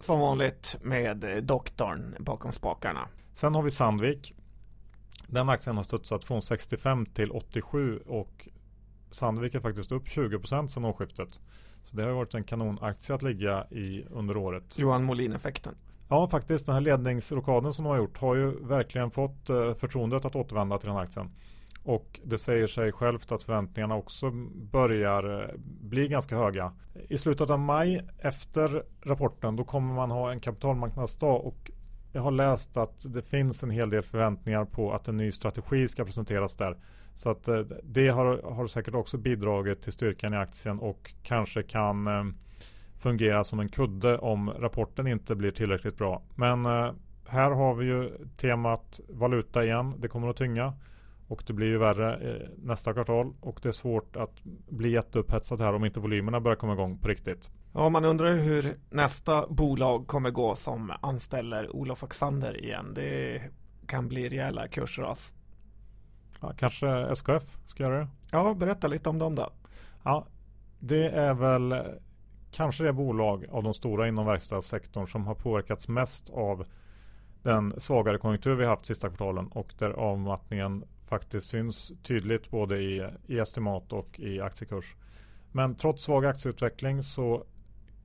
Som 0.00 0.20
vanligt 0.20 0.76
med 0.82 1.44
doktorn 1.44 2.16
bakom 2.18 2.52
spakarna. 2.52 3.08
Sen 3.32 3.54
har 3.54 3.62
vi 3.62 3.70
Sandvik. 3.70 4.34
Den 5.26 5.48
aktien 5.48 5.76
har 5.76 5.82
studsat 5.82 6.24
från 6.24 6.42
65 6.42 7.06
till 7.06 7.30
87 7.30 7.98
och 7.98 8.48
Sandvik 9.10 9.54
är 9.54 9.60
faktiskt 9.60 9.92
upp 9.92 10.06
20% 10.06 10.68
sedan 10.68 10.84
årsskiftet. 10.84 11.40
Så 11.84 11.96
det 11.96 12.02
har 12.02 12.10
varit 12.10 12.34
en 12.34 12.44
kanonaktie 12.44 13.14
att 13.14 13.22
ligga 13.22 13.66
i 13.70 14.04
under 14.10 14.36
året. 14.36 14.78
Johan 14.78 15.04
Molin-effekten. 15.04 15.74
Ja, 16.08 16.28
faktiskt. 16.28 16.66
Den 16.66 16.74
här 16.74 16.82
ledningsrokaden 16.82 17.72
som 17.72 17.84
de 17.84 17.90
har 17.90 17.96
gjort 17.96 18.18
har 18.18 18.34
ju 18.34 18.66
verkligen 18.66 19.10
fått 19.10 19.50
eh, 19.50 19.74
förtroendet 19.74 20.24
att 20.24 20.36
återvända 20.36 20.78
till 20.78 20.88
den 20.88 20.98
aktien. 20.98 21.30
Och 21.84 22.20
det 22.24 22.38
säger 22.38 22.66
sig 22.66 22.92
självt 22.92 23.32
att 23.32 23.42
förväntningarna 23.42 23.96
också 23.96 24.30
börjar 24.72 25.42
eh, 25.42 25.48
bli 25.80 26.08
ganska 26.08 26.36
höga. 26.36 26.72
I 27.08 27.18
slutet 27.18 27.50
av 27.50 27.58
maj 27.60 28.08
efter 28.18 28.82
rapporten 29.02 29.56
då 29.56 29.64
kommer 29.64 29.94
man 29.94 30.10
ha 30.10 30.32
en 30.32 30.40
kapitalmarknadsdag 30.40 31.46
och 31.46 31.70
jag 32.12 32.22
har 32.22 32.30
läst 32.30 32.76
att 32.76 33.14
det 33.14 33.22
finns 33.22 33.62
en 33.62 33.70
hel 33.70 33.90
del 33.90 34.02
förväntningar 34.02 34.64
på 34.64 34.92
att 34.92 35.08
en 35.08 35.16
ny 35.16 35.32
strategi 35.32 35.88
ska 35.88 36.04
presenteras 36.04 36.56
där. 36.56 36.76
Så 37.14 37.30
att 37.30 37.48
eh, 37.48 37.60
det 37.82 38.08
har, 38.08 38.42
har 38.42 38.66
säkert 38.66 38.94
också 38.94 39.18
bidragit 39.18 39.82
till 39.82 39.92
styrkan 39.92 40.34
i 40.34 40.36
aktien 40.36 40.78
och 40.78 41.14
kanske 41.22 41.62
kan 41.62 42.06
eh, 42.06 42.24
fungera 42.98 43.44
som 43.44 43.60
en 43.60 43.68
kudde 43.68 44.18
om 44.18 44.50
rapporten 44.50 45.06
inte 45.06 45.34
blir 45.34 45.50
tillräckligt 45.50 45.96
bra. 45.96 46.22
Men 46.34 46.66
eh, 46.66 46.92
här 47.28 47.50
har 47.50 47.74
vi 47.74 47.86
ju 47.86 48.10
temat 48.36 49.00
valuta 49.08 49.64
igen. 49.64 49.94
Det 49.98 50.08
kommer 50.08 50.28
att 50.28 50.36
tynga. 50.36 50.72
Och 51.28 51.42
det 51.46 51.52
blir 51.52 51.66
ju 51.66 51.78
värre 51.78 52.40
nästa 52.56 52.92
kvartal 52.92 53.32
och 53.40 53.60
det 53.62 53.68
är 53.68 53.72
svårt 53.72 54.16
att 54.16 54.44
bli 54.68 54.90
jätteupphetsad 54.90 55.60
här 55.60 55.74
om 55.74 55.84
inte 55.84 56.00
volymerna 56.00 56.40
börjar 56.40 56.56
komma 56.56 56.72
igång 56.72 56.98
på 56.98 57.08
riktigt. 57.08 57.50
Ja, 57.72 57.88
man 57.88 58.04
undrar 58.04 58.32
hur 58.34 58.74
nästa 58.90 59.46
bolag 59.48 60.06
kommer 60.06 60.30
gå 60.30 60.54
som 60.54 60.92
anställer 61.00 61.76
Olof 61.76 62.04
Axander 62.04 62.64
igen. 62.64 62.94
Det 62.94 63.42
kan 63.86 64.08
bli 64.08 64.28
rejäla 64.28 64.68
kursras. 64.68 65.34
Ja, 66.44 66.52
kanske 66.56 66.88
SKF 66.88 67.58
ska 67.66 67.82
göra 67.82 67.98
det? 67.98 68.08
Ja, 68.30 68.54
berätta 68.54 68.86
lite 68.86 69.08
om 69.08 69.18
dem 69.18 69.34
då. 69.34 69.50
Ja, 70.02 70.26
det 70.78 71.08
är 71.08 71.34
väl 71.34 71.74
kanske 72.50 72.84
det 72.84 72.92
bolag 72.92 73.46
av 73.50 73.62
de 73.62 73.74
stora 73.74 74.08
inom 74.08 74.26
verkstadssektorn 74.26 75.06
som 75.06 75.26
har 75.26 75.34
påverkats 75.34 75.88
mest 75.88 76.30
av 76.30 76.66
den 77.42 77.80
svagare 77.80 78.18
konjunktur 78.18 78.54
vi 78.54 78.66
haft 78.66 78.86
sista 78.86 79.08
kvartalen 79.08 79.46
och 79.46 79.74
där 79.78 79.90
avmattningen 79.90 80.84
faktiskt 81.06 81.46
syns 81.46 81.92
tydligt 82.02 82.50
både 82.50 82.78
i, 82.78 83.10
i 83.26 83.38
estimat 83.38 83.92
och 83.92 84.20
i 84.20 84.40
aktiekurs. 84.40 84.96
Men 85.52 85.74
trots 85.74 86.04
svag 86.04 86.26
aktieutveckling 86.26 87.02
så 87.02 87.44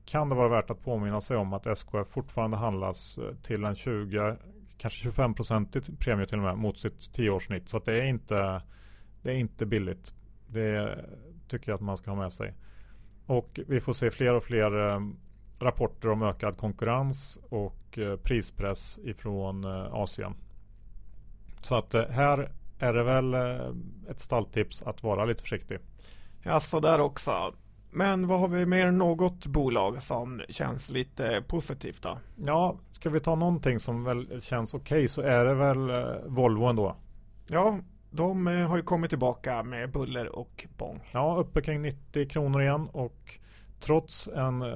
kan 0.04 0.28
det 0.28 0.34
vara 0.34 0.48
värt 0.48 0.70
att 0.70 0.84
påminna 0.84 1.20
sig 1.20 1.36
om 1.36 1.52
att 1.52 1.66
SKF 1.66 2.08
fortfarande 2.08 2.56
handlas 2.56 3.18
eh, 3.18 3.34
till 3.42 3.64
en 3.64 3.74
20 3.74 4.36
kanske 4.80 5.10
25% 5.10 5.96
premie 5.98 6.26
till 6.26 6.38
och 6.38 6.44
med 6.44 6.58
mot 6.58 6.78
sitt 6.78 6.98
10-årssnitt. 6.98 7.66
Så 7.66 7.76
att 7.76 7.84
det 7.84 7.92
är 7.92 8.04
inte 8.04 8.62
det 9.22 9.30
är 9.30 9.36
inte 9.36 9.66
billigt. 9.66 10.12
Det 10.46 11.04
tycker 11.48 11.70
jag 11.70 11.76
att 11.76 11.80
man 11.80 11.96
ska 11.96 12.10
ha 12.10 12.18
med 12.18 12.32
sig. 12.32 12.54
Och 13.26 13.60
vi 13.66 13.80
får 13.80 13.92
se 13.92 14.10
fler 14.10 14.34
och 14.34 14.44
fler 14.44 14.88
eh, 14.88 15.00
rapporter 15.58 16.08
om 16.08 16.22
ökad 16.22 16.56
konkurrens 16.56 17.38
och 17.48 17.98
eh, 17.98 18.16
prispress 18.16 18.98
ifrån 19.04 19.64
eh, 19.64 19.94
Asien. 19.94 20.34
Så 21.62 21.74
att 21.74 21.94
här 21.94 22.52
är 22.78 22.92
det 22.92 23.02
väl 23.02 23.34
ett 24.10 24.18
stalltips 24.18 24.82
att 24.82 25.02
vara 25.02 25.24
lite 25.24 25.42
försiktig. 25.42 25.78
Ja, 26.42 26.60
så 26.60 26.80
där 26.80 27.00
också. 27.00 27.54
Men 27.90 28.26
vad 28.26 28.40
har 28.40 28.48
vi 28.48 28.66
mer 28.66 28.90
något 28.90 29.46
bolag 29.46 30.02
som 30.02 30.42
känns 30.48 30.90
lite 30.90 31.44
positivt 31.48 32.02
då? 32.02 32.18
Ja, 32.36 32.78
ska 32.92 33.10
vi 33.10 33.20
ta 33.20 33.34
någonting 33.34 33.80
som 33.80 34.04
väl 34.04 34.42
känns 34.42 34.74
okej 34.74 34.96
okay, 34.96 35.08
så 35.08 35.22
är 35.22 35.44
det 35.44 35.54
väl 35.54 35.78
Volvo 36.26 36.64
ändå. 36.64 36.96
Ja, 37.46 37.78
de 38.10 38.46
har 38.46 38.76
ju 38.76 38.82
kommit 38.82 39.10
tillbaka 39.10 39.62
med 39.62 39.92
buller 39.92 40.36
och 40.36 40.66
bång. 40.78 41.00
Ja, 41.12 41.36
uppe 41.36 41.62
kring 41.62 41.82
90 41.82 42.28
kronor 42.28 42.62
igen 42.62 42.88
och 42.92 43.38
trots 43.80 44.28
en 44.28 44.62
eh, 44.62 44.68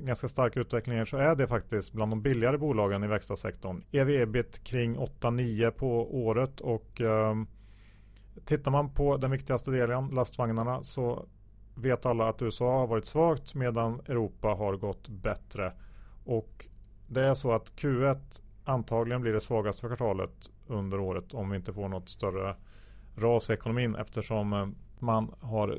ganska 0.00 0.28
stark 0.28 0.56
utveckling 0.56 1.06
så 1.06 1.16
är 1.16 1.34
det 1.34 1.48
faktiskt 1.48 1.92
bland 1.92 2.12
de 2.12 2.22
billigare 2.22 2.58
bolagen 2.58 3.04
i 3.04 3.06
verkstadssektorn. 3.06 3.82
EV-ebit 3.92 4.64
kring 4.64 4.96
8-9 4.96 5.70
på 5.70 6.18
året 6.26 6.60
och 6.60 7.00
eh, 7.00 7.34
tittar 8.44 8.70
man 8.70 8.90
på 8.90 9.16
den 9.16 9.30
viktigaste 9.30 9.70
delen, 9.70 10.08
lastvagnarna, 10.08 10.82
så 10.84 11.26
vet 11.76 12.06
alla 12.06 12.28
att 12.28 12.42
USA 12.42 12.78
har 12.78 12.86
varit 12.86 13.04
svagt 13.04 13.54
medan 13.54 14.00
Europa 14.08 14.48
har 14.48 14.76
gått 14.76 15.08
bättre. 15.08 15.72
Och 16.24 16.66
det 17.06 17.24
är 17.24 17.34
så 17.34 17.52
att 17.52 17.72
Q1 17.76 18.40
antagligen 18.64 19.22
blir 19.22 19.32
det 19.32 19.40
svagaste 19.40 19.86
kvartalet 19.86 20.50
under 20.66 21.00
året 21.00 21.34
om 21.34 21.50
vi 21.50 21.56
inte 21.56 21.72
får 21.72 21.88
något 21.88 22.08
större 22.08 22.56
ras 23.16 23.50
i 23.50 23.52
ekonomin 23.52 23.94
eftersom 23.94 24.52
eh, 24.52 24.66
man 24.98 25.34
har 25.40 25.78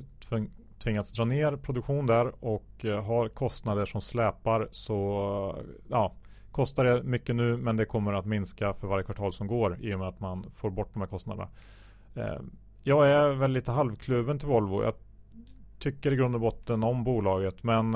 tvingats 0.80 1.12
dra 1.12 1.25
ner 1.25 1.56
produktion 1.56 2.06
där 2.06 2.32
och 2.39 2.86
eh, 2.86 3.04
har 3.04 3.30
kostnader 3.30 3.86
som 3.86 4.01
släpar 4.01 4.68
så 4.72 5.56
eh, 5.58 5.63
ja, 5.88 6.13
kostar 6.51 6.86
det 6.86 7.04
mycket 7.04 7.36
nu 7.36 7.58
men 7.58 7.77
det 7.77 7.86
kommer 7.86 8.13
att 8.13 8.25
minska 8.25 8.74
för 8.74 8.88
varje 8.88 9.04
kvartal 9.04 9.34
som 9.34 9.48
går 9.48 9.77
i 9.82 9.94
och 9.94 10.00
med 10.00 10.08
att 10.08 10.20
man 10.20 10.46
får 10.56 10.70
bort 10.70 10.89
de 10.94 11.00
här 11.00 11.08
kostnaderna. 11.08 11.48
Jag 12.84 13.10
är 13.10 13.30
väl 13.30 13.51
lite 13.51 13.72
halvkluven 13.72 14.39
till 14.39 14.48
Volvo. 14.48 14.84
Jag 14.84 14.94
tycker 15.80 16.12
i 16.12 16.16
grund 16.16 16.36
och 16.36 16.42
botten 16.42 16.84
om 16.84 17.04
bolaget 17.04 17.64
men 17.64 17.92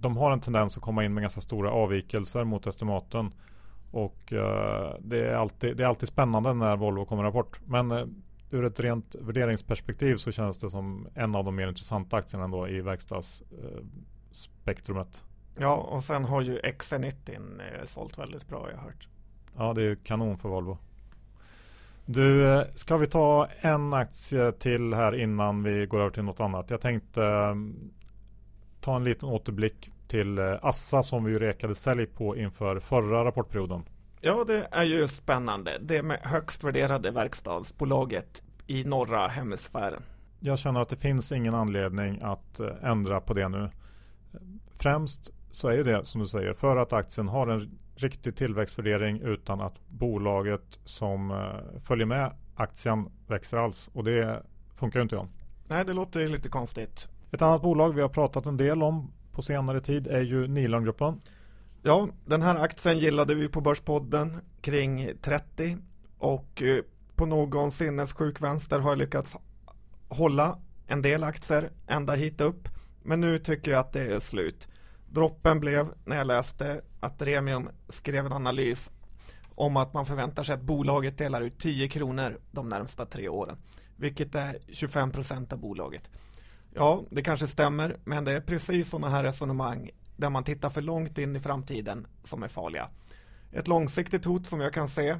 de 0.00 0.16
har 0.16 0.32
en 0.32 0.40
tendens 0.40 0.76
att 0.76 0.82
komma 0.82 1.04
in 1.04 1.14
med 1.14 1.20
ganska 1.20 1.40
stora 1.40 1.70
avvikelser 1.70 2.44
mot 2.44 2.66
estimaten. 2.66 3.34
Och 3.90 4.18
det, 5.00 5.28
är 5.28 5.34
alltid, 5.34 5.76
det 5.76 5.84
är 5.84 5.88
alltid 5.88 6.08
spännande 6.08 6.54
när 6.54 6.76
Volvo 6.76 7.04
kommer 7.04 7.22
rapport. 7.22 7.60
Men 7.66 7.92
ur 8.50 8.64
ett 8.64 8.80
rent 8.80 9.16
värderingsperspektiv 9.20 10.16
så 10.16 10.32
känns 10.32 10.58
det 10.58 10.70
som 10.70 11.08
en 11.14 11.36
av 11.36 11.44
de 11.44 11.56
mer 11.56 11.68
intressanta 11.68 12.16
aktierna 12.16 12.44
ändå 12.44 12.68
i 12.68 12.80
verkstadsspektrumet. 12.80 15.24
Ja, 15.58 15.76
och 15.76 16.04
sen 16.04 16.24
har 16.24 16.40
ju 16.40 16.60
XC90 16.60 17.60
eh, 17.60 17.84
sålt 17.84 18.18
väldigt 18.18 18.48
bra, 18.48 18.68
jag 18.70 18.76
har 18.76 18.84
hört. 18.84 19.08
Ja, 19.56 19.74
det 19.74 19.82
är 19.82 19.94
kanon 19.94 20.38
för 20.38 20.48
Volvo. 20.48 20.78
Du, 22.10 22.48
eh, 22.48 22.64
ska 22.74 22.96
vi 22.96 23.06
ta 23.06 23.48
en 23.60 23.92
aktie 23.92 24.52
till 24.52 24.94
här 24.94 25.14
innan 25.14 25.62
vi 25.62 25.86
går 25.86 26.00
över 26.00 26.10
till 26.10 26.22
något 26.22 26.40
annat? 26.40 26.70
Jag 26.70 26.80
tänkte 26.80 27.24
eh, 27.24 27.54
ta 28.80 28.96
en 28.96 29.04
liten 29.04 29.28
återblick 29.28 29.90
till 30.06 30.38
Assa 30.38 31.02
som 31.02 31.24
vi 31.24 31.32
ju 31.32 31.38
rekade 31.38 31.74
sälj 31.74 32.06
på 32.06 32.36
inför 32.36 32.80
förra 32.80 33.24
rapportperioden. 33.24 33.82
Ja, 34.20 34.44
det 34.44 34.68
är 34.70 34.84
ju 34.84 35.08
spännande. 35.08 35.78
Det 35.80 36.02
med 36.02 36.20
högst 36.22 36.64
värderade 36.64 37.10
verkstadsbolaget 37.10 38.42
i 38.66 38.84
norra 38.84 39.28
hemisfären. 39.28 40.02
Jag 40.40 40.58
känner 40.58 40.80
att 40.80 40.88
det 40.88 40.96
finns 40.96 41.32
ingen 41.32 41.54
anledning 41.54 42.18
att 42.22 42.60
eh, 42.60 42.68
ändra 42.82 43.20
på 43.20 43.34
det 43.34 43.48
nu. 43.48 43.70
Främst 44.78 45.32
så 45.50 45.68
är 45.68 45.84
det 45.84 46.04
som 46.04 46.20
du 46.20 46.26
säger 46.26 46.54
för 46.54 46.76
att 46.76 46.92
aktien 46.92 47.28
har 47.28 47.46
en 47.46 47.78
riktig 47.98 48.36
tillväxtvärdering 48.36 49.20
utan 49.20 49.60
att 49.60 49.88
bolaget 49.88 50.80
som 50.84 51.30
eh, 51.30 51.80
följer 51.80 52.06
med 52.06 52.32
aktien 52.54 53.08
växer 53.26 53.56
alls 53.56 53.90
och 53.92 54.04
det 54.04 54.42
funkar 54.76 54.98
ju 54.98 55.02
inte. 55.02 55.16
Om. 55.16 55.28
Nej, 55.68 55.84
det 55.84 55.92
låter 55.92 56.28
lite 56.28 56.48
konstigt. 56.48 57.08
Ett 57.30 57.42
annat 57.42 57.62
bolag 57.62 57.94
vi 57.94 58.00
har 58.00 58.08
pratat 58.08 58.46
en 58.46 58.56
del 58.56 58.82
om 58.82 59.12
på 59.32 59.42
senare 59.42 59.80
tid 59.80 60.06
är 60.06 60.20
ju 60.20 60.46
Nilongruppen. 60.46 61.20
Ja, 61.82 62.08
den 62.24 62.42
här 62.42 62.56
aktien 62.56 62.98
gillade 62.98 63.34
vi 63.34 63.48
på 63.48 63.60
Börspodden 63.60 64.40
kring 64.60 65.10
30 65.22 65.76
och 66.18 66.62
eh, 66.62 66.82
på 67.16 67.26
någon 67.26 67.70
sinnessjuk 67.70 68.40
vänster 68.40 68.78
har 68.78 68.90
jag 68.90 68.98
lyckats 68.98 69.36
hålla 70.08 70.58
en 70.86 71.02
del 71.02 71.24
aktier 71.24 71.70
ända 71.86 72.14
hit 72.14 72.40
upp. 72.40 72.68
Men 73.02 73.20
nu 73.20 73.38
tycker 73.38 73.70
jag 73.70 73.80
att 73.80 73.92
det 73.92 74.14
är 74.14 74.20
slut. 74.20 74.68
Droppen 75.10 75.60
blev 75.60 75.94
när 76.04 76.16
jag 76.16 76.26
läste 76.26 76.80
att 77.00 77.22
Remium 77.22 77.68
skrev 77.88 78.26
en 78.26 78.32
analys 78.32 78.90
om 79.54 79.76
att 79.76 79.94
man 79.94 80.06
förväntar 80.06 80.42
sig 80.42 80.54
att 80.54 80.62
bolaget 80.62 81.18
delar 81.18 81.42
ut 81.42 81.58
10 81.58 81.88
kronor 81.88 82.40
de 82.50 82.68
närmsta 82.68 83.06
tre 83.06 83.28
åren. 83.28 83.56
Vilket 83.96 84.34
är 84.34 84.58
25 84.68 85.10
procent 85.10 85.52
av 85.52 85.58
bolaget. 85.58 86.10
Ja, 86.74 87.02
det 87.10 87.22
kanske 87.22 87.46
stämmer, 87.46 87.96
men 88.04 88.24
det 88.24 88.32
är 88.32 88.40
precis 88.40 88.90
sådana 88.90 89.08
här 89.08 89.24
resonemang 89.24 89.90
där 90.16 90.30
man 90.30 90.44
tittar 90.44 90.70
för 90.70 90.82
långt 90.82 91.18
in 91.18 91.36
i 91.36 91.40
framtiden 91.40 92.06
som 92.24 92.42
är 92.42 92.48
farliga. 92.48 92.88
Ett 93.52 93.68
långsiktigt 93.68 94.24
hot 94.24 94.46
som 94.46 94.60
jag 94.60 94.74
kan 94.74 94.88
se 94.88 95.16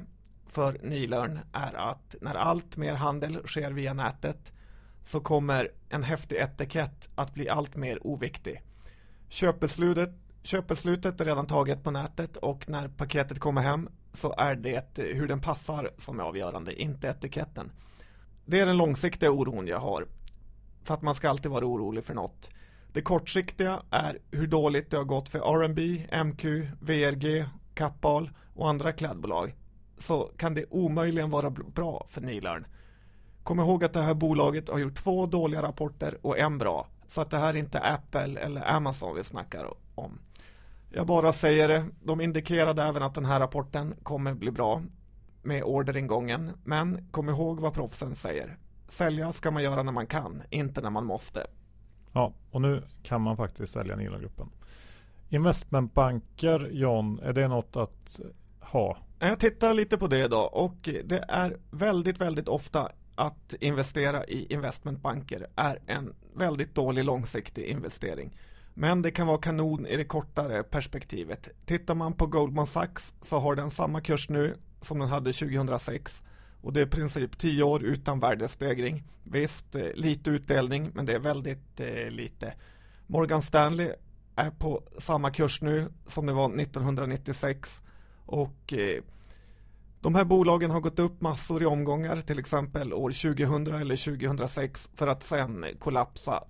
för 0.47 0.77
Nilörn 0.83 1.39
är 1.53 1.73
att 1.73 2.15
när 2.21 2.35
allt 2.35 2.77
mer 2.77 2.93
handel 2.93 3.47
sker 3.47 3.71
via 3.71 3.93
nätet 3.93 4.53
så 5.03 5.19
kommer 5.19 5.71
en 5.89 6.03
häftig 6.03 6.35
etikett 6.35 7.09
att 7.15 7.33
bli 7.33 7.49
allt 7.49 7.75
mer 7.75 8.07
oviktig. 8.07 8.61
Köpbeslutet, 9.29 10.09
köpbeslutet 10.43 11.21
är 11.21 11.25
redan 11.25 11.47
taget 11.47 11.83
på 11.83 11.91
nätet 11.91 12.37
och 12.37 12.69
när 12.69 12.87
paketet 12.87 13.39
kommer 13.39 13.61
hem 13.61 13.89
så 14.13 14.33
är 14.37 14.55
det 14.55 14.85
hur 14.95 15.27
den 15.27 15.39
passar 15.39 15.91
som 15.97 16.19
är 16.19 16.23
avgörande, 16.23 16.81
inte 16.81 17.07
etiketten. 17.07 17.71
Det 18.45 18.59
är 18.59 18.65
den 18.65 18.77
långsiktiga 18.77 19.31
oron 19.31 19.67
jag 19.67 19.79
har. 19.79 20.05
För 20.83 20.93
att 20.93 21.01
man 21.01 21.15
ska 21.15 21.29
alltid 21.29 21.51
vara 21.51 21.65
orolig 21.65 22.03
för 22.03 22.13
något. 22.13 22.49
Det 22.93 23.01
kortsiktiga 23.01 23.81
är 23.89 24.19
hur 24.31 24.47
dåligt 24.47 24.91
det 24.91 24.97
har 24.97 25.03
gått 25.03 25.29
för 25.29 25.39
R&B, 25.39 26.07
MQ, 26.23 26.43
VRG, 26.81 27.45
Kappahl 27.73 28.29
och 28.55 28.69
andra 28.69 28.91
klädbolag. 28.91 29.55
Så 29.97 30.31
kan 30.37 30.53
det 30.53 30.65
omöjligen 30.69 31.29
vara 31.29 31.49
bra 31.49 32.05
för 32.09 32.21
Nilarn. 32.21 32.67
Kom 33.43 33.59
ihåg 33.59 33.83
att 33.83 33.93
det 33.93 34.01
här 34.01 34.13
bolaget 34.13 34.69
har 34.69 34.79
gjort 34.79 34.95
två 34.95 35.25
dåliga 35.25 35.61
rapporter 35.61 36.17
och 36.21 36.39
en 36.39 36.57
bra. 36.57 36.87
Så 37.09 37.21
att 37.21 37.29
det 37.29 37.37
här 37.37 37.53
är 37.53 37.57
inte 37.57 37.79
Apple 37.79 38.39
eller 38.39 38.71
Amazon 38.71 39.15
vi 39.15 39.23
snackar 39.23 39.73
om. 39.95 40.19
Jag 40.89 41.07
bara 41.07 41.33
säger 41.33 41.67
det, 41.67 41.85
de 42.03 42.21
indikerade 42.21 42.83
även 42.83 43.03
att 43.03 43.13
den 43.13 43.25
här 43.25 43.39
rapporten 43.39 43.95
kommer 44.03 44.33
bli 44.33 44.51
bra 44.51 44.81
med 45.43 45.63
orderingången. 45.63 46.51
Men 46.63 47.07
kom 47.11 47.29
ihåg 47.29 47.59
vad 47.59 47.73
proffsen 47.73 48.15
säger. 48.15 48.57
Sälja 48.87 49.31
ska 49.31 49.51
man 49.51 49.63
göra 49.63 49.83
när 49.83 49.91
man 49.91 50.07
kan, 50.07 50.43
inte 50.49 50.81
när 50.81 50.89
man 50.89 51.05
måste. 51.05 51.47
Ja, 52.13 52.33
och 52.51 52.61
nu 52.61 52.83
kan 53.03 53.21
man 53.21 53.37
faktiskt 53.37 53.73
sälja 53.73 53.95
Nilongruppen. 53.95 54.49
Investmentbanker, 55.29 56.69
John, 56.71 57.19
är 57.19 57.33
det 57.33 57.47
något 57.47 57.75
att 57.75 58.19
ha? 58.59 58.97
Jag 59.19 59.39
tittar 59.39 59.73
lite 59.73 59.97
på 59.97 60.07
det 60.07 60.25
idag 60.25 60.49
och 60.53 60.77
det 60.81 61.25
är 61.27 61.57
väldigt, 61.71 62.21
väldigt 62.21 62.47
ofta 62.47 62.91
att 63.19 63.53
investera 63.59 64.25
i 64.25 64.53
investmentbanker 64.53 65.47
är 65.55 65.79
en 65.85 66.13
väldigt 66.35 66.75
dålig 66.75 67.05
långsiktig 67.05 67.63
investering. 67.63 68.37
Men 68.73 69.01
det 69.01 69.11
kan 69.11 69.27
vara 69.27 69.37
kanon 69.37 69.85
i 69.87 69.97
det 69.97 70.05
kortare 70.05 70.63
perspektivet. 70.63 71.49
Tittar 71.65 71.95
man 71.95 72.13
på 72.13 72.25
Goldman 72.25 72.67
Sachs 72.67 73.13
så 73.21 73.39
har 73.39 73.55
den 73.55 73.71
samma 73.71 74.01
kurs 74.01 74.29
nu 74.29 74.57
som 74.81 74.99
den 74.99 75.07
hade 75.07 75.33
2006 75.33 76.23
och 76.61 76.73
det 76.73 76.81
är 76.81 76.85
i 76.85 76.89
princip 76.89 77.37
10 77.37 77.63
år 77.63 77.83
utan 77.83 78.19
värdestegring. 78.19 79.03
Visst, 79.23 79.75
eh, 79.75 79.93
lite 79.93 80.29
utdelning, 80.29 80.91
men 80.93 81.05
det 81.05 81.13
är 81.13 81.19
väldigt 81.19 81.79
eh, 81.79 82.09
lite. 82.09 82.53
Morgan 83.07 83.41
Stanley 83.41 83.91
är 84.35 84.51
på 84.51 84.83
samma 84.97 85.31
kurs 85.31 85.61
nu 85.61 85.87
som 86.07 86.25
det 86.25 86.33
var 86.33 86.61
1996 86.61 87.81
och 88.25 88.73
eh, 88.73 89.03
de 90.01 90.15
här 90.15 90.25
bolagen 90.25 90.71
har 90.71 90.79
gått 90.79 90.99
upp 90.99 91.21
massor 91.21 91.63
i 91.63 91.65
omgångar, 91.65 92.21
till 92.21 92.39
exempel 92.39 92.93
år 92.93 93.11
2000 93.11 93.75
eller 93.75 94.17
2006 94.17 94.89
för 94.95 95.07
att 95.07 95.23
sen 95.23 95.65
kollapsa. 95.79 96.43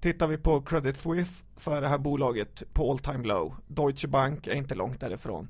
Tittar 0.00 0.26
vi 0.26 0.38
på 0.38 0.60
Credit 0.60 0.96
Suisse 0.96 1.44
så 1.56 1.70
är 1.70 1.80
det 1.80 1.88
här 1.88 1.98
bolaget 1.98 2.62
på 2.72 2.90
all 2.90 2.98
time 2.98 3.24
low. 3.24 3.54
Deutsche 3.66 4.08
Bank 4.08 4.46
är 4.46 4.54
inte 4.54 4.74
långt 4.74 5.00
därifrån. 5.00 5.48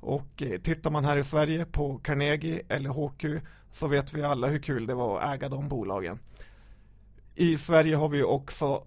Och 0.00 0.42
eh, 0.42 0.60
tittar 0.60 0.90
man 0.90 1.04
här 1.04 1.16
i 1.16 1.24
Sverige 1.24 1.64
på 1.64 1.98
Carnegie 1.98 2.62
eller 2.68 2.90
HQ 2.90 3.42
så 3.70 3.88
vet 3.88 4.14
vi 4.14 4.22
alla 4.22 4.46
hur 4.46 4.58
kul 4.58 4.86
det 4.86 4.94
var 4.94 5.20
att 5.20 5.34
äga 5.34 5.48
de 5.48 5.68
bolagen. 5.68 6.18
I 7.34 7.58
Sverige 7.58 7.96
har 7.96 8.08
vi 8.08 8.22
också 8.22 8.86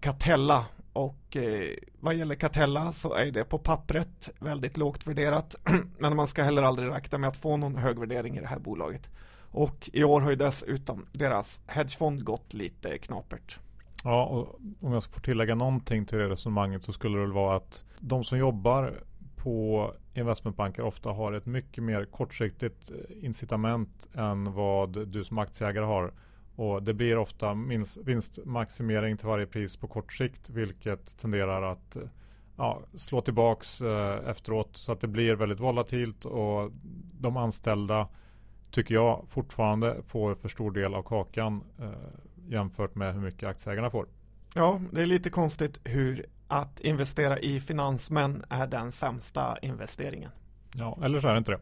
Catella 0.00 0.66
och 0.92 1.36
eh, 1.36 1.74
vad 2.00 2.14
gäller 2.14 2.34
Catella 2.34 2.92
så 2.92 3.14
är 3.14 3.30
det 3.30 3.44
på 3.44 3.58
pappret 3.58 4.30
väldigt 4.38 4.76
lågt 4.76 5.06
värderat 5.06 5.54
men 5.98 6.16
man 6.16 6.26
ska 6.26 6.42
heller 6.42 6.62
aldrig 6.62 6.90
räkna 6.90 7.18
med 7.18 7.28
att 7.28 7.36
få 7.36 7.56
någon 7.56 7.76
hög 7.76 7.98
värdering 7.98 8.36
i 8.36 8.40
det 8.40 8.46
här 8.46 8.58
bolaget. 8.58 9.10
Och 9.52 9.90
i 9.92 10.04
år 10.04 10.20
har 10.20 10.30
ju 10.30 10.36
dessutom 10.36 11.06
deras 11.12 11.60
hedgefond 11.66 12.24
gått 12.24 12.54
lite 12.54 12.98
knapert. 12.98 13.58
Ja, 14.04 14.24
och 14.24 14.60
om 14.80 14.92
jag 14.92 15.04
får 15.04 15.20
tillägga 15.20 15.54
någonting 15.54 16.06
till 16.06 16.18
det 16.18 16.28
resonemanget 16.28 16.84
så 16.84 16.92
skulle 16.92 17.16
det 17.16 17.22
väl 17.22 17.32
vara 17.32 17.56
att 17.56 17.84
de 18.00 18.24
som 18.24 18.38
jobbar 18.38 19.02
på 19.36 19.94
investmentbanker 20.14 20.82
ofta 20.82 21.10
har 21.10 21.32
ett 21.32 21.46
mycket 21.46 21.84
mer 21.84 22.04
kortsiktigt 22.04 22.90
eh, 22.90 23.24
incitament 23.24 24.08
än 24.14 24.52
vad 24.52 25.08
du 25.08 25.24
som 25.24 25.38
aktieägare 25.38 25.84
har. 25.84 26.12
Och 26.60 26.82
det 26.82 26.94
blir 26.94 27.18
ofta 27.18 27.54
minst, 27.54 27.96
vinstmaximering 27.96 29.16
till 29.16 29.26
varje 29.26 29.46
pris 29.46 29.76
på 29.76 29.88
kort 29.88 30.12
sikt 30.12 30.50
vilket 30.50 31.18
tenderar 31.18 31.62
att 31.62 31.96
eh, 31.96 32.02
ja, 32.56 32.80
slå 32.94 33.20
tillbaks 33.20 33.80
eh, 33.80 34.28
efteråt 34.28 34.76
så 34.76 34.92
att 34.92 35.00
det 35.00 35.08
blir 35.08 35.34
väldigt 35.34 35.60
volatilt 35.60 36.24
och 36.24 36.70
de 37.20 37.36
anställda 37.36 38.08
tycker 38.70 38.94
jag 38.94 39.24
fortfarande 39.28 40.02
får 40.06 40.34
för 40.34 40.48
stor 40.48 40.70
del 40.70 40.94
av 40.94 41.02
kakan 41.02 41.64
eh, 41.78 41.90
jämfört 42.48 42.94
med 42.94 43.14
hur 43.14 43.20
mycket 43.20 43.48
aktieägarna 43.48 43.90
får. 43.90 44.06
Ja, 44.54 44.80
det 44.92 45.02
är 45.02 45.06
lite 45.06 45.30
konstigt 45.30 45.80
hur 45.84 46.26
att 46.48 46.80
investera 46.80 47.38
i 47.38 47.60
finansmän 47.60 48.44
är 48.48 48.66
den 48.66 48.92
sämsta 48.92 49.58
investeringen. 49.62 50.30
Ja, 50.74 50.98
eller 51.02 51.20
så 51.20 51.28
är 51.28 51.32
det 51.32 51.38
inte 51.38 51.52
det. 51.52 51.60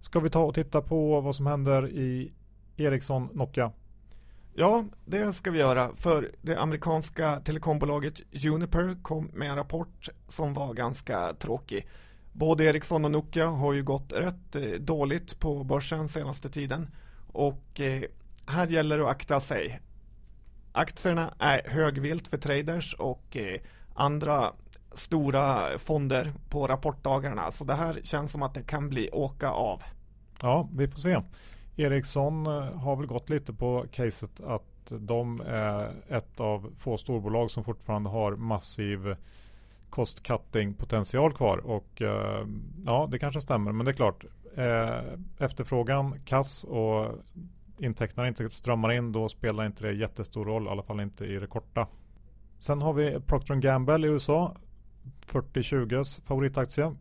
Ska 0.00 0.20
vi 0.20 0.30
ta 0.30 0.44
och 0.44 0.54
titta 0.54 0.82
på 0.82 1.20
vad 1.20 1.34
som 1.34 1.46
händer 1.46 1.88
i 1.88 2.32
Ericsson 2.76 3.28
Nokia? 3.32 3.72
Ja, 4.56 4.84
det 5.04 5.32
ska 5.32 5.50
vi 5.50 5.58
göra. 5.58 5.94
För 5.96 6.30
det 6.42 6.56
amerikanska 6.56 7.40
telekombolaget 7.40 8.20
Juniper 8.30 9.02
kom 9.02 9.30
med 9.32 9.50
en 9.50 9.56
rapport 9.56 10.08
som 10.28 10.54
var 10.54 10.74
ganska 10.74 11.32
tråkig. 11.32 11.88
Både 12.32 12.64
Ericsson 12.64 13.04
och 13.04 13.10
Nokia 13.10 13.46
har 13.46 13.72
ju 13.72 13.82
gått 13.82 14.12
rätt 14.12 14.56
eh, 14.56 14.62
dåligt 14.62 15.40
på 15.40 15.64
börsen 15.64 16.08
senaste 16.08 16.50
tiden. 16.50 16.88
Och 17.32 17.80
eh, 17.80 18.02
här 18.46 18.66
gäller 18.66 18.98
det 18.98 19.04
att 19.04 19.10
akta 19.10 19.40
sig. 19.40 19.80
Aktierna 20.72 21.34
är 21.38 21.70
högvilt 21.70 22.28
för 22.28 22.38
traders 22.38 22.94
och 22.94 23.36
eh, 23.36 23.60
andra 23.94 24.52
stora 24.92 25.78
fonder 25.78 26.32
på 26.48 26.66
rapportdagarna. 26.66 27.50
Så 27.50 27.64
det 27.64 27.74
här 27.74 28.00
känns 28.02 28.32
som 28.32 28.42
att 28.42 28.54
det 28.54 28.62
kan 28.62 28.88
bli 28.88 29.10
åka 29.10 29.50
av. 29.50 29.82
Ja, 30.40 30.68
vi 30.72 30.88
får 30.88 31.00
se. 31.00 31.20
Ericsson 31.76 32.46
eh, 32.46 32.52
har 32.62 32.96
väl 32.96 33.06
gått 33.06 33.30
lite 33.30 33.52
på 33.52 33.86
caset 33.90 34.40
att 34.40 34.92
de 34.98 35.40
är 35.40 35.92
ett 36.08 36.40
av 36.40 36.72
få 36.78 36.96
storbolag 36.96 37.50
som 37.50 37.64
fortfarande 37.64 38.10
har 38.10 38.36
massiv 38.36 39.16
cost 39.90 40.22
cutting 40.22 40.74
potential 40.74 41.32
kvar. 41.32 41.58
Och 41.58 42.02
eh, 42.02 42.46
ja 42.86 43.08
det 43.10 43.18
kanske 43.18 43.40
stämmer. 43.40 43.72
Men 43.72 43.84
det 43.84 43.90
är 43.90 43.94
klart 43.94 44.24
eh, 44.56 45.44
efterfrågan 45.44 46.20
kass 46.24 46.64
och 46.64 47.12
intäkterna 47.78 48.28
inte 48.28 48.48
strömmar 48.48 48.92
in 48.92 49.12
då 49.12 49.28
spelar 49.28 49.66
inte 49.66 49.84
det 49.84 49.92
jättestor 49.92 50.44
roll 50.44 50.66
i 50.66 50.68
alla 50.68 50.82
fall 50.82 51.00
inte 51.00 51.24
i 51.24 51.38
det 51.38 51.46
korta. 51.46 51.86
Sen 52.58 52.82
har 52.82 52.92
vi 52.92 53.20
Procter 53.20 53.54
Gamble 53.54 54.06
i 54.06 54.10
USA. 54.10 54.56
40-20s 55.26 56.20
favoritaktie. 56.24 56.94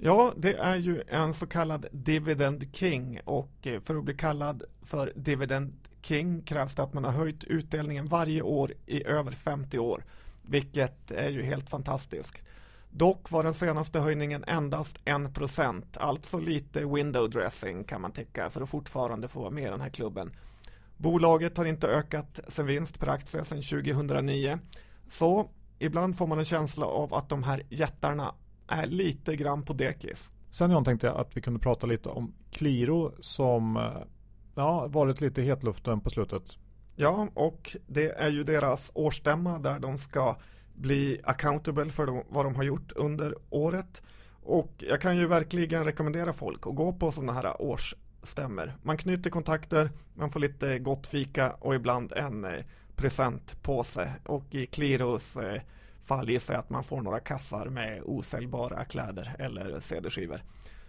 Ja, 0.00 0.32
det 0.36 0.54
är 0.54 0.76
ju 0.76 1.02
en 1.08 1.34
så 1.34 1.46
kallad 1.46 1.86
Dividend 1.92 2.76
King 2.76 3.20
och 3.24 3.66
eh, 3.66 3.80
för 3.80 3.96
att 3.96 4.04
bli 4.04 4.14
kallad 4.14 4.62
för 4.82 5.12
Dividend 5.16 5.72
King 6.02 6.42
krävs 6.42 6.74
det 6.74 6.82
att 6.82 6.94
man 6.94 7.04
har 7.04 7.12
höjt 7.12 7.44
utdelningen 7.44 8.06
varje 8.06 8.42
år 8.42 8.72
i 8.86 9.04
över 9.04 9.32
50 9.32 9.78
år, 9.78 10.04
vilket 10.42 11.10
är 11.10 11.30
ju 11.30 11.42
helt 11.42 11.70
fantastiskt. 11.70 12.34
Dock 12.90 13.30
var 13.30 13.42
den 13.42 13.54
senaste 13.54 14.00
höjningen 14.00 14.44
endast 14.46 14.98
1%, 15.04 15.82
alltså 15.98 16.38
lite 16.38 16.86
window 16.86 17.30
dressing 17.30 17.84
kan 17.84 18.00
man 18.00 18.12
tycka 18.12 18.50
för 18.50 18.60
att 18.60 18.70
fortfarande 18.70 19.28
få 19.28 19.40
vara 19.40 19.50
med 19.50 19.64
i 19.64 19.70
den 19.70 19.80
här 19.80 19.90
klubben. 19.90 20.32
Bolaget 20.96 21.56
har 21.56 21.64
inte 21.64 21.88
ökat 21.88 22.40
sin 22.48 22.66
vinst 22.66 23.00
per 23.00 23.08
aktie 23.08 23.44
sedan 23.44 23.62
2009, 23.62 24.58
så 25.08 25.50
ibland 25.78 26.18
får 26.18 26.26
man 26.26 26.38
en 26.38 26.44
känsla 26.44 26.86
av 26.86 27.14
att 27.14 27.28
de 27.28 27.42
här 27.42 27.62
jättarna 27.68 28.34
är 28.68 28.86
lite 28.86 29.36
grann 29.36 29.62
på 29.62 29.72
dekis. 29.72 30.30
Sen 30.50 30.70
John 30.70 30.84
tänkte 30.84 31.06
jag 31.06 31.16
att 31.16 31.36
vi 31.36 31.40
kunde 31.40 31.60
prata 31.60 31.86
lite 31.86 32.08
om 32.08 32.34
Qliro 32.50 33.12
som 33.20 33.76
eh, 33.76 33.82
ja, 34.54 34.86
varit 34.86 35.20
lite 35.20 35.42
i 35.42 35.44
hetluften 35.44 36.00
på 36.00 36.10
slutet. 36.10 36.42
Ja, 36.96 37.28
och 37.34 37.76
det 37.86 38.10
är 38.10 38.28
ju 38.28 38.44
deras 38.44 38.90
årsstämma 38.94 39.58
där 39.58 39.78
de 39.78 39.98
ska 39.98 40.36
bli 40.74 41.20
accountable 41.24 41.90
för 41.90 42.22
vad 42.28 42.46
de 42.46 42.54
har 42.54 42.62
gjort 42.62 42.92
under 42.96 43.34
året. 43.50 44.02
Och 44.42 44.72
jag 44.88 45.00
kan 45.00 45.16
ju 45.16 45.26
verkligen 45.26 45.84
rekommendera 45.84 46.32
folk 46.32 46.66
att 46.66 46.74
gå 46.74 46.92
på 46.92 47.12
sådana 47.12 47.32
här 47.32 47.62
årsstämmer. 47.62 48.76
Man 48.82 48.96
knyter 48.96 49.30
kontakter, 49.30 49.90
man 50.14 50.30
får 50.30 50.40
lite 50.40 50.78
gott 50.78 51.06
fika 51.06 51.50
och 51.50 51.74
ibland 51.74 52.12
en 52.12 52.44
eh, 52.44 52.64
presentpåse. 52.96 54.12
Och 54.24 54.54
i 54.54 54.66
Qliros 54.66 55.36
eh, 55.36 55.62
fall 56.08 56.30
gissar 56.30 56.54
jag 56.54 56.60
att 56.60 56.70
man 56.70 56.84
får 56.84 57.02
några 57.02 57.20
kassar 57.20 57.66
med 57.66 58.02
osäljbara 58.04 58.84
kläder 58.84 59.36
eller 59.38 59.80
CD-skivor. 59.80 60.42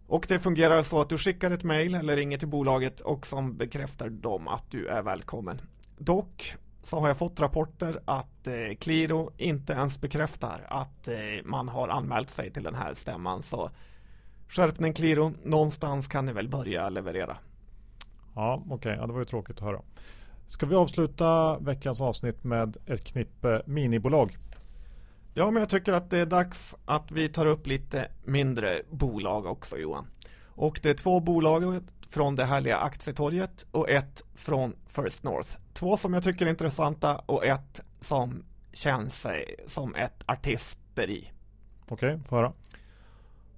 Och 0.08 0.25
det 0.27 0.39
fungerar 0.39 0.82
så 0.82 1.01
att 1.01 1.10
du 1.10 1.17
skickar 1.17 1.51
ett 1.51 1.63
mail 1.63 1.95
eller 1.95 2.15
ringer 2.15 2.38
till 2.38 2.47
bolaget 2.47 2.99
och 2.99 3.27
som 3.27 3.58
bekräftar 3.58 4.10
dem 4.10 4.47
att 4.47 4.71
du 4.71 4.88
är 4.88 5.01
välkommen. 5.01 5.62
Dock 5.97 6.55
så 6.84 6.99
har 6.99 7.08
jag 7.08 7.17
fått 7.17 7.39
rapporter 7.39 7.99
att 8.05 8.47
eh, 8.47 8.75
Qliro 8.79 9.32
inte 9.38 9.73
ens 9.73 10.01
bekräftar 10.01 10.65
att 10.69 11.08
eh, 11.08 11.15
man 11.45 11.69
har 11.69 11.88
anmält 11.88 12.29
sig 12.29 12.51
till 12.51 12.63
den 12.63 12.75
här 12.75 12.93
stämman. 12.93 13.41
Så 13.41 13.69
skärpning 14.47 14.93
Qliro, 14.93 15.32
någonstans 15.43 16.08
kan 16.08 16.25
ni 16.25 16.34
väl 16.34 16.49
börja 16.49 16.89
leverera. 16.89 17.38
Ja, 18.36 18.63
okej, 18.65 18.75
okay. 18.75 18.95
ja, 18.95 19.08
det 19.08 19.13
var 19.13 19.19
ju 19.19 19.25
tråkigt 19.25 19.58
att 19.58 19.63
höra. 19.63 19.82
Ska 20.47 20.65
vi 20.65 20.75
avsluta 20.75 21.60
veckans 21.60 22.01
avsnitt 22.01 22.43
med 22.43 22.77
ett 22.86 23.03
knippe 23.05 23.62
minibolag? 23.65 24.38
Ja, 25.34 25.52
men 25.52 25.60
jag 25.60 25.70
tycker 25.70 25.94
att 25.94 26.10
det 26.10 26.18
är 26.18 26.26
dags 26.26 26.76
att 26.86 27.12
vi 27.12 27.30
tar 27.30 27.46
upp 27.46 27.68
lite 27.68 28.08
mindre 28.24 28.82
bolag 28.89 29.46
också 29.46 29.78
Johan. 29.78 30.08
Och 30.46 30.80
det 30.84 30.89
är 30.89 30.94
två 30.94 31.20
bolag 31.20 31.84
från 32.10 32.36
det 32.36 32.46
härliga 32.46 32.78
aktietorget 32.78 33.65
och 33.72 33.89
ett 33.89 34.24
från 34.36 34.76
First 34.88 35.24
North. 35.24 35.58
Två 35.74 35.98
som 35.98 36.13
jag 36.13 36.24
tycker 36.24 36.46
är 36.46 36.50
intressanta 36.50 37.18
och 37.18 37.46
ett 37.46 37.82
som 38.02 38.44
känns 38.74 39.28
som 39.68 39.96
ett 39.96 40.24
artisteri. 40.26 41.32
Okej, 41.88 42.13
okay, 42.15 42.28
få 42.30 42.36
höra. 42.36 42.54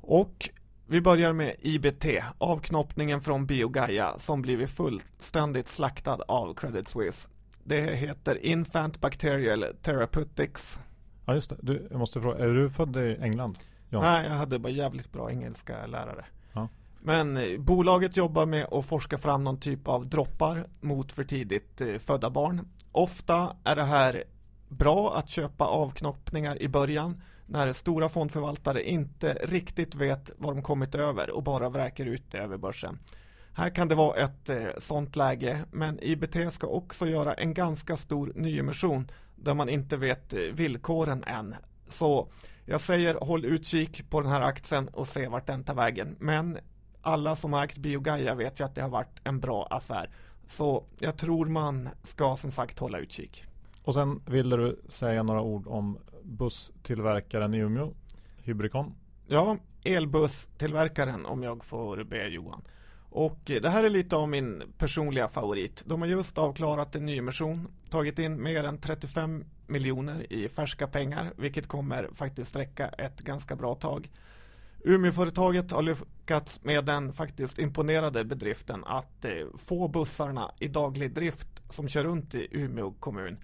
Och 0.01 0.49
vi 0.87 1.01
börjar 1.01 1.33
med 1.33 1.55
IBT, 1.59 2.05
avknoppningen 2.37 3.21
från 3.21 3.45
Biogaia 3.45 4.19
som 4.19 4.41
blivit 4.41 4.69
fullständigt 4.69 5.67
slaktad 5.67 6.21
av 6.27 6.53
Credit 6.53 6.87
Suisse. 6.87 7.29
Det 7.63 7.95
heter 7.95 8.45
Infant 8.45 9.01
Bacterial 9.01 9.65
Therapeutics 9.81 10.79
Ja 11.25 11.33
just 11.33 11.49
det, 11.49 11.57
du, 11.61 11.87
jag 11.91 11.99
måste 11.99 12.21
fråga, 12.21 12.43
är 12.43 12.47
du 12.47 12.69
född 12.69 12.97
i 12.97 13.17
England? 13.21 13.57
John? 13.89 14.01
Nej, 14.03 14.25
jag 14.27 14.33
hade 14.33 14.59
bara 14.59 14.73
jävligt 14.73 15.11
bra 15.11 15.31
engelska 15.31 15.85
lärare. 15.85 16.25
Ja. 16.53 16.67
Men 17.01 17.37
eh, 17.37 17.59
bolaget 17.59 18.17
jobbar 18.17 18.45
med 18.45 18.67
att 18.71 18.85
forska 18.85 19.17
fram 19.17 19.43
någon 19.43 19.59
typ 19.59 19.87
av 19.87 20.07
droppar 20.07 20.67
mot 20.81 21.11
för 21.11 21.23
tidigt 21.23 21.81
eh, 21.81 21.97
födda 21.97 22.29
barn. 22.29 22.67
Ofta 22.91 23.55
är 23.63 23.75
det 23.75 23.83
här 23.83 24.23
bra 24.69 25.15
att 25.15 25.29
köpa 25.29 25.65
avknoppningar 25.65 26.61
i 26.61 26.67
början 26.67 27.21
när 27.45 27.73
stora 27.73 28.09
fondförvaltare 28.09 28.89
inte 28.89 29.33
riktigt 29.33 29.95
vet 29.95 30.31
vad 30.37 30.55
de 30.55 30.63
kommit 30.63 30.95
över 30.95 31.35
och 31.35 31.43
bara 31.43 31.69
vräker 31.69 32.05
ut 32.05 32.31
det 32.31 32.37
över 32.37 32.57
börsen. 32.57 32.99
Här 33.53 33.75
kan 33.75 33.87
det 33.87 33.95
vara 33.95 34.17
ett 34.17 34.49
eh, 34.49 34.67
sånt 34.77 35.15
läge, 35.15 35.65
men 35.71 35.99
IBT 36.03 36.53
ska 36.53 36.67
också 36.67 37.07
göra 37.07 37.33
en 37.33 37.53
ganska 37.53 37.97
stor 37.97 38.31
nyemission 38.35 39.07
där 39.41 39.53
man 39.53 39.69
inte 39.69 39.97
vet 39.97 40.33
eh, 40.33 40.39
villkoren 40.39 41.23
än. 41.23 41.55
Så 41.87 42.31
jag 42.65 42.81
säger 42.81 43.13
håll 43.21 43.45
utkik 43.45 44.09
på 44.09 44.21
den 44.21 44.31
här 44.31 44.41
aktien 44.41 44.87
och 44.87 45.07
se 45.07 45.27
vart 45.27 45.47
den 45.47 45.63
tar 45.63 45.75
vägen. 45.75 46.15
Men 46.19 46.57
alla 47.01 47.35
som 47.35 47.53
har 47.53 47.63
ägt 47.63 47.77
Biogaia 47.77 48.35
vet 48.35 48.59
ju 48.59 48.63
att 48.65 48.75
det 48.75 48.81
har 48.81 48.89
varit 48.89 49.21
en 49.23 49.39
bra 49.39 49.67
affär. 49.69 50.09
Så 50.47 50.85
jag 50.99 51.17
tror 51.17 51.45
man 51.45 51.89
ska 52.03 52.35
som 52.35 52.51
sagt 52.51 52.79
hålla 52.79 52.99
utkik. 52.99 53.45
Och 53.83 53.93
sen 53.93 54.21
ville 54.25 54.55
du 54.55 54.81
säga 54.89 55.23
några 55.23 55.41
ord 55.41 55.67
om 55.67 55.97
busstillverkaren 56.23 57.53
i 57.53 57.57
Umeå, 57.57 57.93
Hybricon. 58.37 58.93
Ja, 59.27 59.57
elbusstillverkaren 59.83 61.25
om 61.25 61.43
jag 61.43 61.65
får 61.65 62.03
be 62.03 62.27
Johan. 62.27 62.61
Och 63.13 63.39
det 63.45 63.69
här 63.69 63.83
är 63.83 63.89
lite 63.89 64.15
av 64.15 64.29
min 64.29 64.63
personliga 64.77 65.27
favorit. 65.27 65.83
De 65.85 66.01
har 66.01 66.07
just 66.07 66.37
avklarat 66.37 66.95
en 66.95 67.05
nyemission, 67.05 67.67
tagit 67.89 68.19
in 68.19 68.43
mer 68.43 68.63
än 68.63 68.77
35 68.77 69.43
miljoner 69.67 70.33
i 70.33 70.49
färska 70.49 70.87
pengar, 70.87 71.33
vilket 71.37 71.67
kommer 71.67 72.09
faktiskt 72.13 72.55
räcka 72.55 72.87
ett 72.87 73.19
ganska 73.19 73.55
bra 73.55 73.75
tag. 73.75 74.11
Umeåföretaget 74.83 75.71
har 75.71 75.81
lyckats 75.81 76.63
med 76.63 76.85
den 76.85 77.13
faktiskt 77.13 77.59
imponerade 77.59 78.23
bedriften 78.23 78.83
att 78.83 79.25
eh, 79.25 79.31
få 79.57 79.87
bussarna 79.87 80.51
i 80.59 80.67
daglig 80.67 81.13
drift 81.13 81.47
som 81.69 81.87
kör 81.87 82.03
runt 82.03 82.35
i 82.35 82.47
Umeå 82.51 82.91
kommun. 82.91 83.37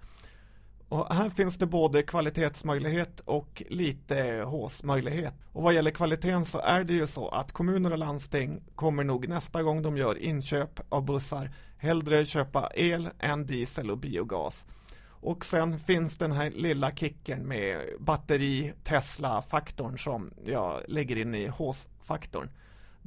Och 0.88 1.14
här 1.14 1.30
finns 1.30 1.58
det 1.58 1.66
både 1.66 2.02
kvalitetsmöjlighet 2.02 3.20
och 3.20 3.62
lite 3.68 4.42
håsmöjlighet. 4.46 5.34
Och 5.52 5.62
vad 5.62 5.74
gäller 5.74 5.90
kvaliteten 5.90 6.44
så 6.44 6.58
är 6.58 6.84
det 6.84 6.94
ju 6.94 7.06
så 7.06 7.28
att 7.28 7.52
kommuner 7.52 7.92
och 7.92 7.98
landsting 7.98 8.62
kommer 8.74 9.04
nog 9.04 9.28
nästa 9.28 9.62
gång 9.62 9.82
de 9.82 9.96
gör 9.96 10.18
inköp 10.18 10.80
av 10.88 11.04
bussar 11.04 11.50
hellre 11.78 12.24
köpa 12.24 12.70
el 12.74 13.08
än 13.18 13.46
diesel 13.46 13.90
och 13.90 13.98
biogas. 13.98 14.64
Och 15.20 15.44
sen 15.44 15.78
finns 15.78 16.16
den 16.16 16.32
här 16.32 16.50
lilla 16.50 16.90
kicken 16.90 17.48
med 17.48 17.80
batteri 18.00 18.72
Tesla-faktorn 18.84 19.98
som 19.98 20.30
jag 20.44 20.82
lägger 20.88 21.18
in 21.18 21.34
i 21.34 21.46
håsfaktorn. 21.46 21.98
faktorn 22.02 22.50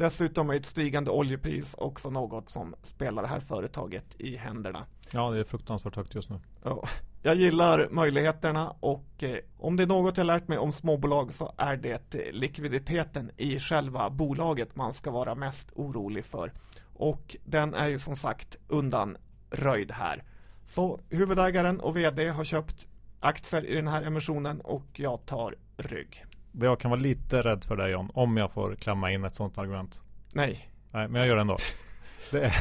Dessutom 0.02 0.50
är 0.50 0.54
ett 0.54 0.66
stigande 0.66 1.12
oljepris 1.12 1.76
också 1.78 2.10
något 2.10 2.50
som 2.50 2.76
spelar 2.84 3.22
det 3.22 3.28
här 3.28 3.40
företaget 3.40 4.16
i 4.18 4.36
händerna. 4.36 4.86
Ja, 5.12 5.32
det 5.32 5.40
är 5.40 5.44
fruktansvärt 5.44 5.96
högt 5.96 6.16
just 6.16 6.30
nu. 6.30 6.40
Ja, 6.64 6.88
jag 7.24 7.36
gillar 7.36 7.90
möjligheterna 7.92 8.70
och 8.80 9.24
eh, 9.24 9.38
om 9.58 9.76
det 9.76 9.84
är 9.84 9.88
något 9.88 10.18
jag 10.18 10.28
lärt 10.28 10.48
mig 10.48 10.58
om 10.58 10.72
småbolag 10.72 11.34
så 11.34 11.54
är 11.58 11.78
det 11.78 12.16
eh, 12.16 12.32
likviditeten 12.32 13.32
i 13.38 13.60
själva 13.60 14.10
bolaget 14.10 14.76
man 14.76 14.94
ska 14.94 15.12
vara 15.12 15.36
mest 15.36 15.72
orolig 15.76 16.26
för. 16.26 16.54
Och 16.94 17.36
den 17.46 17.74
är 17.74 17.88
ju 17.88 18.00
som 18.00 18.16
sagt 18.16 18.58
undanröjd 18.68 19.92
här. 19.92 20.24
Så 20.66 21.00
huvudägaren 21.10 21.80
och 21.80 21.98
VD 21.98 22.30
har 22.30 22.44
köpt 22.44 22.88
aktier 23.20 23.66
i 23.66 23.76
den 23.76 23.88
här 23.88 24.04
emissionen 24.04 24.62
och 24.62 24.88
jag 24.96 25.26
tar 25.26 25.56
rygg. 25.78 26.26
Det 26.52 26.66
jag 26.66 26.80
kan 26.80 26.92
vara 26.92 27.02
lite 27.02 27.42
rädd 27.42 27.64
för 27.66 27.76
dig 27.76 27.92
John, 27.92 28.10
om 28.14 28.38
jag 28.38 28.52
får 28.52 28.76
klämma 28.76 29.12
in 29.12 29.24
ett 29.24 29.36
sådant 29.36 29.58
argument. 29.58 30.02
Nej. 30.34 30.70
Nej, 30.92 31.08
men 31.08 31.20
jag 31.20 31.28
gör 31.28 31.36
det 31.36 31.42
ändå. 31.42 31.58
det, 32.32 32.46
är, 32.46 32.54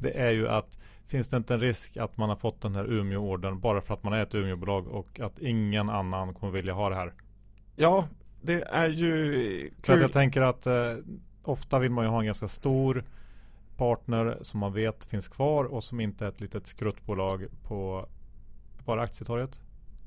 det 0.00 0.20
är 0.20 0.30
ju 0.30 0.48
att 0.48 0.78
Finns 1.06 1.28
det 1.28 1.36
inte 1.36 1.54
en 1.54 1.60
risk 1.60 1.96
att 1.96 2.16
man 2.16 2.28
har 2.28 2.36
fått 2.36 2.60
den 2.60 2.74
här 2.74 2.92
Umeå-ordern 2.92 3.60
bara 3.60 3.80
för 3.80 3.94
att 3.94 4.02
man 4.02 4.12
är 4.12 4.22
ett 4.22 4.34
Umeåbolag 4.34 4.86
och 4.88 5.20
att 5.20 5.38
ingen 5.38 5.90
annan 5.90 6.34
kommer 6.34 6.52
vilja 6.52 6.72
ha 6.72 6.88
det 6.88 6.94
här? 6.94 7.12
Ja, 7.76 8.08
det 8.42 8.62
är 8.62 8.88
ju 8.88 9.30
kul. 9.60 9.72
För 9.82 10.00
jag 10.00 10.12
tänker 10.12 10.42
att 10.42 10.66
eh, 10.66 10.94
ofta 11.42 11.78
vill 11.78 11.90
man 11.90 12.04
ju 12.04 12.10
ha 12.10 12.20
en 12.20 12.26
ganska 12.26 12.48
stor 12.48 13.04
partner 13.76 14.38
som 14.42 14.60
man 14.60 14.72
vet 14.72 15.04
finns 15.04 15.28
kvar 15.28 15.64
och 15.64 15.84
som 15.84 16.00
inte 16.00 16.24
är 16.24 16.28
ett 16.28 16.40
litet 16.40 16.66
skruttbolag 16.66 17.46
på 17.62 18.08
bara 18.84 19.02
aktietorget. 19.02 19.60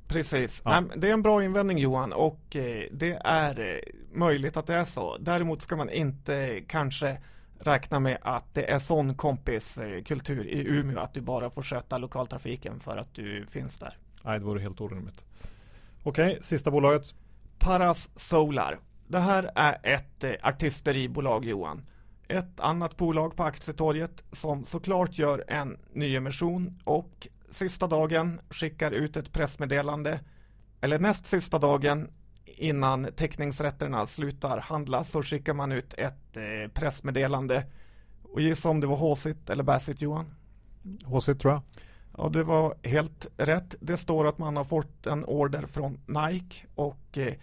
Precis. 0.09 0.61
Ja. 0.65 0.79
Nej, 0.79 0.91
det 0.97 1.09
är 1.09 1.13
en 1.13 1.21
bra 1.21 1.43
invändning 1.43 1.77
Johan 1.77 2.13
och 2.13 2.55
eh, 2.55 2.83
det 2.91 3.21
är 3.23 3.59
eh, 3.59 3.93
möjligt 4.13 4.57
att 4.57 4.67
det 4.67 4.75
är 4.75 4.83
så. 4.83 5.17
Däremot 5.17 5.61
ska 5.61 5.75
man 5.75 5.89
inte 5.89 6.61
kanske 6.67 7.17
räkna 7.59 7.99
med 7.99 8.17
att 8.21 8.53
det 8.53 8.71
är 8.71 8.79
sån 8.79 9.15
kompiskultur 9.15 10.47
i 10.47 10.67
Umeå 10.67 10.99
att 10.99 11.13
du 11.13 11.21
bara 11.21 11.49
får 11.49 11.61
sköta 11.61 11.97
lokaltrafiken 11.97 12.79
för 12.79 12.97
att 12.97 13.13
du 13.13 13.45
finns 13.45 13.77
där. 13.77 13.97
Nej, 14.23 14.39
det 14.39 14.45
vore 14.45 14.61
helt 14.61 14.81
orimligt. 14.81 15.25
Okej, 16.03 16.37
sista 16.41 16.71
bolaget. 16.71 17.13
Paras 17.59 18.09
Solar. 18.15 18.79
Det 19.07 19.19
här 19.19 19.51
är 19.55 19.77
ett 19.83 20.23
eh, 20.23 20.31
artisteribolag 20.41 21.45
Johan. 21.45 21.81
Ett 22.27 22.59
annat 22.59 22.97
bolag 22.97 23.35
på 23.35 23.43
aktietorget 23.43 24.23
som 24.31 24.65
såklart 24.65 25.17
gör 25.17 25.43
en 25.47 25.77
nyemission 25.93 26.75
och 26.83 27.27
sista 27.51 27.87
dagen 27.87 28.39
skickar 28.49 28.91
ut 28.91 29.17
ett 29.17 29.33
pressmeddelande 29.33 30.19
eller 30.81 30.99
näst 30.99 31.25
sista 31.25 31.59
dagen 31.59 32.09
innan 32.45 33.07
teckningsrätterna 33.15 34.05
slutar 34.05 34.57
handlas 34.57 35.11
så 35.11 35.23
skickar 35.23 35.53
man 35.53 35.71
ut 35.71 35.93
ett 35.93 36.37
eh, 36.37 36.71
pressmeddelande. 36.73 37.65
Och 38.23 38.41
gissa 38.41 38.69
om 38.69 38.79
det 38.79 38.87
var 38.87 38.97
håsigt 38.97 39.49
eller 39.49 39.63
bäsigt 39.63 40.01
Johan? 40.01 40.25
Håsigt 41.05 41.41
tror 41.41 41.53
jag. 41.53 41.61
Ja, 42.17 42.29
det 42.29 42.43
var 42.43 42.75
helt 42.83 43.27
rätt. 43.37 43.75
Det 43.79 43.97
står 43.97 44.27
att 44.27 44.37
man 44.37 44.57
har 44.57 44.63
fått 44.63 45.07
en 45.07 45.25
order 45.25 45.61
från 45.61 45.99
Nike 46.05 46.67
och 46.75 47.17
eh, 47.17 47.33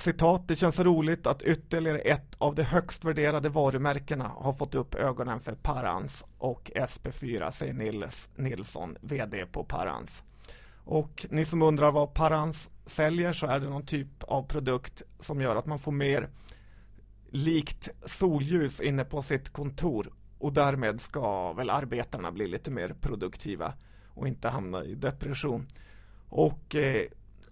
citat, 0.00 0.48
det 0.48 0.56
känns 0.56 0.80
roligt 0.80 1.26
att 1.26 1.42
ytterligare 1.42 1.98
ett 1.98 2.34
av 2.38 2.54
de 2.54 2.62
högst 2.62 3.04
värderade 3.04 3.48
varumärkena 3.48 4.28
har 4.28 4.52
fått 4.52 4.74
upp 4.74 4.94
ögonen 4.94 5.40
för 5.40 5.54
Parans 5.54 6.24
och 6.38 6.70
SP4, 6.74 7.50
säger 7.50 7.72
Nils 7.72 8.30
Nilsson, 8.36 8.96
VD 9.00 9.46
på 9.46 9.64
Parans. 9.64 10.22
Och 10.84 11.26
ni 11.30 11.44
som 11.44 11.62
undrar 11.62 11.92
vad 11.92 12.14
Parans 12.14 12.70
säljer 12.86 13.32
så 13.32 13.46
är 13.46 13.60
det 13.60 13.68
någon 13.68 13.86
typ 13.86 14.22
av 14.22 14.42
produkt 14.42 15.02
som 15.20 15.40
gör 15.40 15.56
att 15.56 15.66
man 15.66 15.78
får 15.78 15.92
mer 15.92 16.28
likt 17.30 17.88
solljus 18.04 18.80
inne 18.80 19.04
på 19.04 19.22
sitt 19.22 19.50
kontor 19.50 20.12
och 20.38 20.52
därmed 20.52 21.00
ska 21.00 21.52
väl 21.52 21.70
arbetarna 21.70 22.32
bli 22.32 22.46
lite 22.48 22.70
mer 22.70 22.94
produktiva 23.00 23.74
och 24.08 24.28
inte 24.28 24.48
hamna 24.48 24.84
i 24.84 24.94
depression. 24.94 25.66
Och 26.28 26.74
eh, 26.74 27.06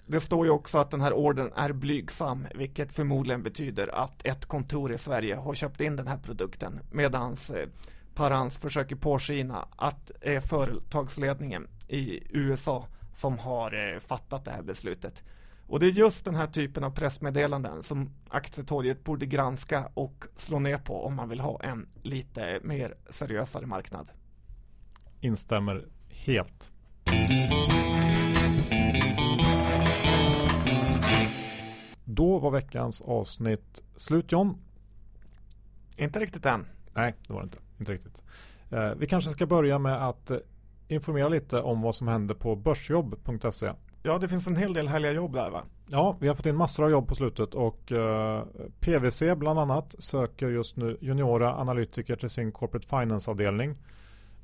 det 0.06 0.20
står 0.20 0.46
ju 0.46 0.52
också 0.52 0.78
att 0.78 0.90
den 0.90 1.00
här 1.00 1.12
ordern 1.12 1.52
är 1.56 1.72
blygsam, 1.72 2.46
vilket 2.54 2.92
förmodligen 2.92 3.42
betyder 3.42 3.94
att 3.94 4.26
ett 4.26 4.46
kontor 4.46 4.92
i 4.92 4.98
Sverige 4.98 5.34
har 5.36 5.54
köpt 5.54 5.80
in 5.80 5.96
den 5.96 6.06
här 6.06 6.18
produkten 6.18 6.80
medans 6.90 7.50
eh, 7.50 7.68
Parans 8.16 8.58
försöker 8.58 8.96
påskina 8.96 9.68
att 9.76 10.10
det 10.20 10.34
eh, 10.34 10.40
företagsledningen 10.40 11.68
i 11.88 12.20
USA 12.30 12.86
som 13.14 13.38
har 13.38 13.94
eh, 13.94 14.00
fattat 14.00 14.44
det 14.44 14.50
här 14.50 14.62
beslutet. 14.62 15.22
Och 15.68 15.80
det 15.80 15.86
är 15.86 15.90
just 15.90 16.24
den 16.24 16.34
här 16.34 16.46
typen 16.46 16.84
av 16.84 16.90
pressmeddelanden 16.90 17.82
som 17.82 18.10
aktietorget 18.28 19.04
borde 19.04 19.26
granska 19.26 19.88
och 19.94 20.24
slå 20.36 20.58
ner 20.58 20.78
på 20.78 21.04
om 21.04 21.14
man 21.14 21.28
vill 21.28 21.40
ha 21.40 21.60
en 21.62 21.88
lite 22.02 22.60
mer 22.62 22.94
seriösare 23.10 23.66
marknad. 23.66 24.10
Instämmer 25.20 25.84
helt. 26.08 26.72
Då 32.08 32.38
var 32.38 32.50
veckans 32.50 33.00
avsnitt 33.00 33.82
slut 33.96 34.32
John. 34.32 34.58
Inte 35.96 36.20
riktigt 36.20 36.46
än. 36.46 36.66
Nej, 36.94 37.14
det 37.26 37.32
var 37.32 37.40
det 37.40 37.44
inte. 37.44 37.58
Inte 37.78 37.92
riktigt. 37.92 38.22
Eh, 38.70 38.90
vi 38.96 39.06
kanske 39.06 39.30
ska 39.30 39.46
börja 39.46 39.78
med 39.78 40.08
att 40.08 40.30
eh, 40.30 40.38
informera 40.88 41.28
lite 41.28 41.60
om 41.60 41.82
vad 41.82 41.94
som 41.94 42.08
händer 42.08 42.34
på 42.34 42.56
börsjobb.se. 42.56 43.72
Ja, 44.02 44.18
det 44.18 44.28
finns 44.28 44.46
en 44.46 44.56
hel 44.56 44.72
del 44.72 44.88
härliga 44.88 45.12
jobb 45.12 45.32
där 45.32 45.50
va? 45.50 45.62
Ja, 45.88 46.16
vi 46.20 46.28
har 46.28 46.34
fått 46.34 46.46
in 46.46 46.56
massor 46.56 46.84
av 46.84 46.90
jobb 46.90 47.08
på 47.08 47.14
slutet 47.14 47.54
och 47.54 47.92
eh, 47.92 48.44
PWC 48.80 49.22
bland 49.36 49.58
annat 49.58 49.94
söker 49.98 50.48
just 50.48 50.76
nu 50.76 50.98
juniora 51.00 51.56
analytiker 51.56 52.16
till 52.16 52.30
sin 52.30 52.52
Corporate 52.52 52.88
Finance-avdelning 52.88 53.76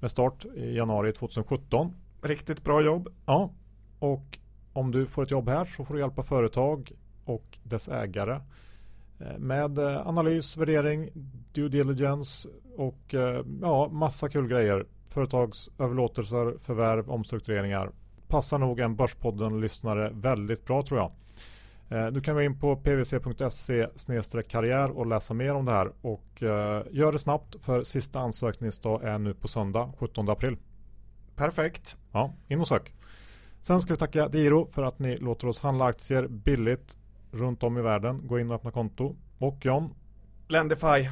med 0.01 0.11
start 0.11 0.45
i 0.45 0.77
januari 0.77 1.13
2017. 1.13 1.95
Riktigt 2.23 2.65
bra 2.65 2.83
jobb. 2.83 3.09
Ja, 3.27 3.51
och 3.99 4.39
om 4.73 4.91
du 4.91 5.07
får 5.07 5.23
ett 5.23 5.31
jobb 5.31 5.49
här 5.49 5.65
så 5.65 5.85
får 5.85 5.95
du 5.95 6.01
hjälpa 6.01 6.23
företag 6.23 6.93
och 7.25 7.59
dess 7.63 7.89
ägare 7.89 8.41
eh, 9.21 9.39
med 9.39 9.79
eh, 9.79 10.07
analys, 10.07 10.57
värdering, 10.57 11.11
due 11.53 11.69
diligence 11.69 12.49
och 12.77 13.15
eh, 13.15 13.45
ja, 13.61 13.89
massa 13.89 14.29
kul 14.29 14.49
grejer. 14.49 14.87
Företagsöverlåtelser, 15.09 16.55
förvärv, 16.61 17.11
omstruktureringar. 17.11 17.91
Passar 18.29 18.59
nog 18.59 18.81
en 18.81 18.97
Börspodden-lyssnare 18.97 20.11
väldigt 20.15 20.65
bra 20.67 20.83
tror 20.83 21.01
jag. 21.01 21.13
Du 22.13 22.21
kan 22.21 22.35
gå 22.35 22.43
in 22.43 22.61
på 22.61 22.77
pvc.se 22.77 23.89
karriär 24.49 24.91
och 24.91 25.07
läsa 25.07 25.35
mer 25.35 25.55
om 25.55 25.65
det 25.65 25.73
här 25.73 25.93
och 26.01 26.43
gör 26.91 27.13
det 27.13 27.19
snabbt 27.19 27.57
för 27.65 27.83
sista 27.83 28.21
ansökningsdag 28.21 29.05
är 29.05 29.19
nu 29.19 29.35
på 29.35 29.49
söndag 29.49 29.93
17 29.99 30.29
april. 30.29 30.57
Perfekt. 31.37 31.97
Ja, 32.13 32.35
in 32.49 32.61
och 32.61 32.69
sök. 32.69 32.93
Sen 33.63 33.81
ska 33.81 33.93
vi 33.93 33.99
tacka 33.99 34.29
Diro 34.29 34.67
för 34.67 34.83
att 34.83 34.99
ni 34.99 35.17
låter 35.17 35.49
oss 35.49 35.61
handla 35.61 35.85
aktier 35.85 36.29
billigt 36.29 36.97
runt 37.33 37.63
om 37.63 37.79
i 37.79 37.83
världen. 37.83 38.27
Gå 38.27 38.41
in 38.41 38.51
och 38.51 38.57
öppna 38.57 38.71
konto. 38.71 39.17
Och 39.39 39.65
John? 39.65 39.95
Lendify. 40.49 41.09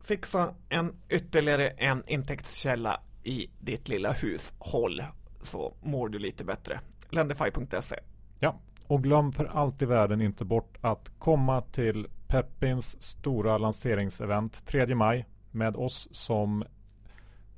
Fixa 0.00 0.54
en 0.68 0.96
ytterligare 1.08 1.68
en 1.68 2.02
intäktskälla 2.06 3.00
i 3.22 3.50
ditt 3.60 3.88
lilla 3.88 4.12
hushåll 4.12 5.02
så 5.42 5.74
mår 5.82 6.08
du 6.08 6.18
lite 6.18 6.44
bättre. 6.44 6.80
Lendify.se 7.10 7.96
Ja, 8.38 8.56
och 8.86 9.02
glöm 9.02 9.32
för 9.32 9.44
allt 9.44 9.82
i 9.82 9.86
världen 9.86 10.20
inte 10.20 10.44
bort 10.44 10.78
att 10.80 11.12
komma 11.18 11.60
till 11.60 12.06
Peppins 12.26 13.02
stora 13.02 13.58
lanseringsevent 13.58 14.66
3 14.66 14.94
maj 14.94 15.26
med 15.50 15.76
oss 15.76 16.08
som 16.12 16.64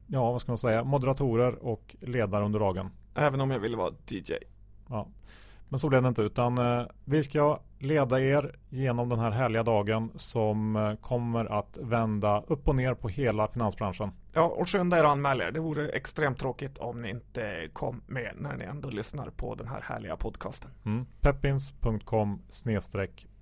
ja, 0.07 0.33
vad 0.33 0.41
ska 0.41 0.53
man 0.53 0.59
säga, 0.59 0.85
moderatorer 0.85 1.65
och 1.65 1.97
ledare 2.01 2.45
under 2.45 2.59
dagen. 2.59 2.91
Även 3.15 3.41
om 3.41 3.51
jag 3.51 3.59
ville 3.59 3.77
vara 3.77 3.91
DJ. 4.07 4.33
Ja, 4.89 5.09
men 5.69 5.79
så 5.79 5.89
blev 5.89 6.03
det 6.03 6.09
inte 6.09 6.23
utan 6.23 6.59
eh, 6.59 6.87
vi 7.05 7.23
ska 7.23 7.61
leda 7.79 8.21
er 8.21 8.57
genom 8.69 9.09
den 9.09 9.19
här 9.19 9.31
härliga 9.31 9.63
dagen 9.63 10.11
som 10.17 10.77
eh, 10.77 10.95
kommer 10.95 11.45
att 11.45 11.79
vända 11.83 12.43
upp 12.47 12.69
och 12.69 12.77
ner 12.77 12.95
på 12.95 13.09
hela 13.09 13.49
finansbranschen. 13.49 14.13
Ja, 14.33 14.43
och 14.43 14.69
skynda 14.69 14.99
er 14.99 15.05
och 15.05 15.11
anmäl 15.11 15.41
er. 15.41 15.51
Det 15.51 15.61
vore 15.61 15.89
extremt 15.89 16.39
tråkigt 16.39 16.79
om 16.79 17.03
ni 17.03 17.11
inte 17.11 17.69
kom 17.73 18.03
med 18.07 18.33
när 18.39 18.57
ni 18.57 18.65
ändå 18.65 18.91
lyssnar 18.91 19.31
på 19.31 19.55
den 19.55 19.69
här 19.69 19.81
härliga 19.81 20.17
podcasten. 20.17 20.71
Mm. 20.85 21.07
Peppins.com 21.21 22.43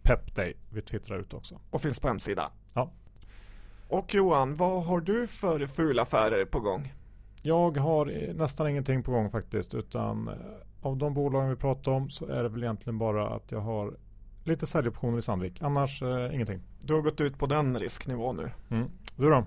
pepday. 0.03 0.57
Vi 0.71 0.81
twittrar 0.81 1.19
ut 1.19 1.35
också. 1.35 1.61
Och 1.71 1.83
finns 1.83 2.01
på 2.01 2.09
hemsida. 2.09 2.51
Ja. 2.75 2.91
Och 3.89 4.15
Johan, 4.15 4.57
vad 4.57 4.85
har 4.85 5.01
du 5.01 5.27
för 5.27 5.67
fula 5.67 6.03
affärer 6.03 6.45
på 6.45 6.61
gång? 6.61 6.93
Jag 7.43 7.77
har 7.77 8.33
nästan 8.35 8.69
ingenting 8.69 9.03
på 9.03 9.11
gång 9.11 9.31
faktiskt 9.31 9.75
utan 9.75 10.29
eh, 10.29 10.35
av 10.83 10.97
de 10.97 11.14
bolagen 11.14 11.51
vi 11.51 11.57
pratar 11.57 11.92
om 11.92 12.11
så 12.11 12.27
är 12.27 12.42
det 12.42 12.49
väl 12.49 12.62
egentligen 12.62 12.99
bara 12.99 13.29
att 13.29 13.53
jag 13.53 13.61
har 13.61 13.97
lite 14.45 14.66
säljoptioner 14.66 15.18
i 15.18 15.23
Sandvik. 15.23 15.62
Annars 15.62 16.03
eh, 16.03 16.35
ingenting. 16.35 16.61
Du 16.81 16.95
har 16.95 17.01
gått 17.01 17.21
ut 17.21 17.38
på 17.38 17.47
den 17.47 17.79
risknivån 17.79 18.37
nu. 18.37 18.51
Mm. 18.71 18.90
Du 19.16 19.31
då? 19.31 19.45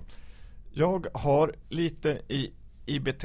Jag 0.72 1.06
har 1.12 1.54
lite 1.68 2.08
i 2.28 2.52
IBT 2.86 3.24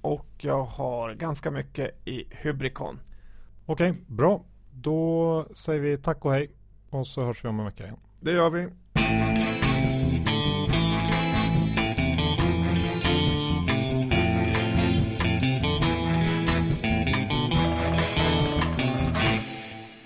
och 0.00 0.26
jag 0.38 0.64
har 0.64 1.14
ganska 1.14 1.50
mycket 1.50 2.08
i 2.08 2.24
Hybricon. 2.30 3.00
Okej, 3.66 3.94
bra. 4.06 4.44
Då 4.72 5.46
säger 5.54 5.80
vi 5.80 5.96
tack 5.96 6.24
och 6.24 6.32
hej 6.32 6.50
och 6.90 7.06
så 7.06 7.24
hörs 7.24 7.44
vi 7.44 7.48
om 7.48 7.58
en 7.60 7.66
vecka 7.66 7.84
igen. 7.84 7.98
Det 8.20 8.32
gör 8.32 8.50
vi. 8.50 8.68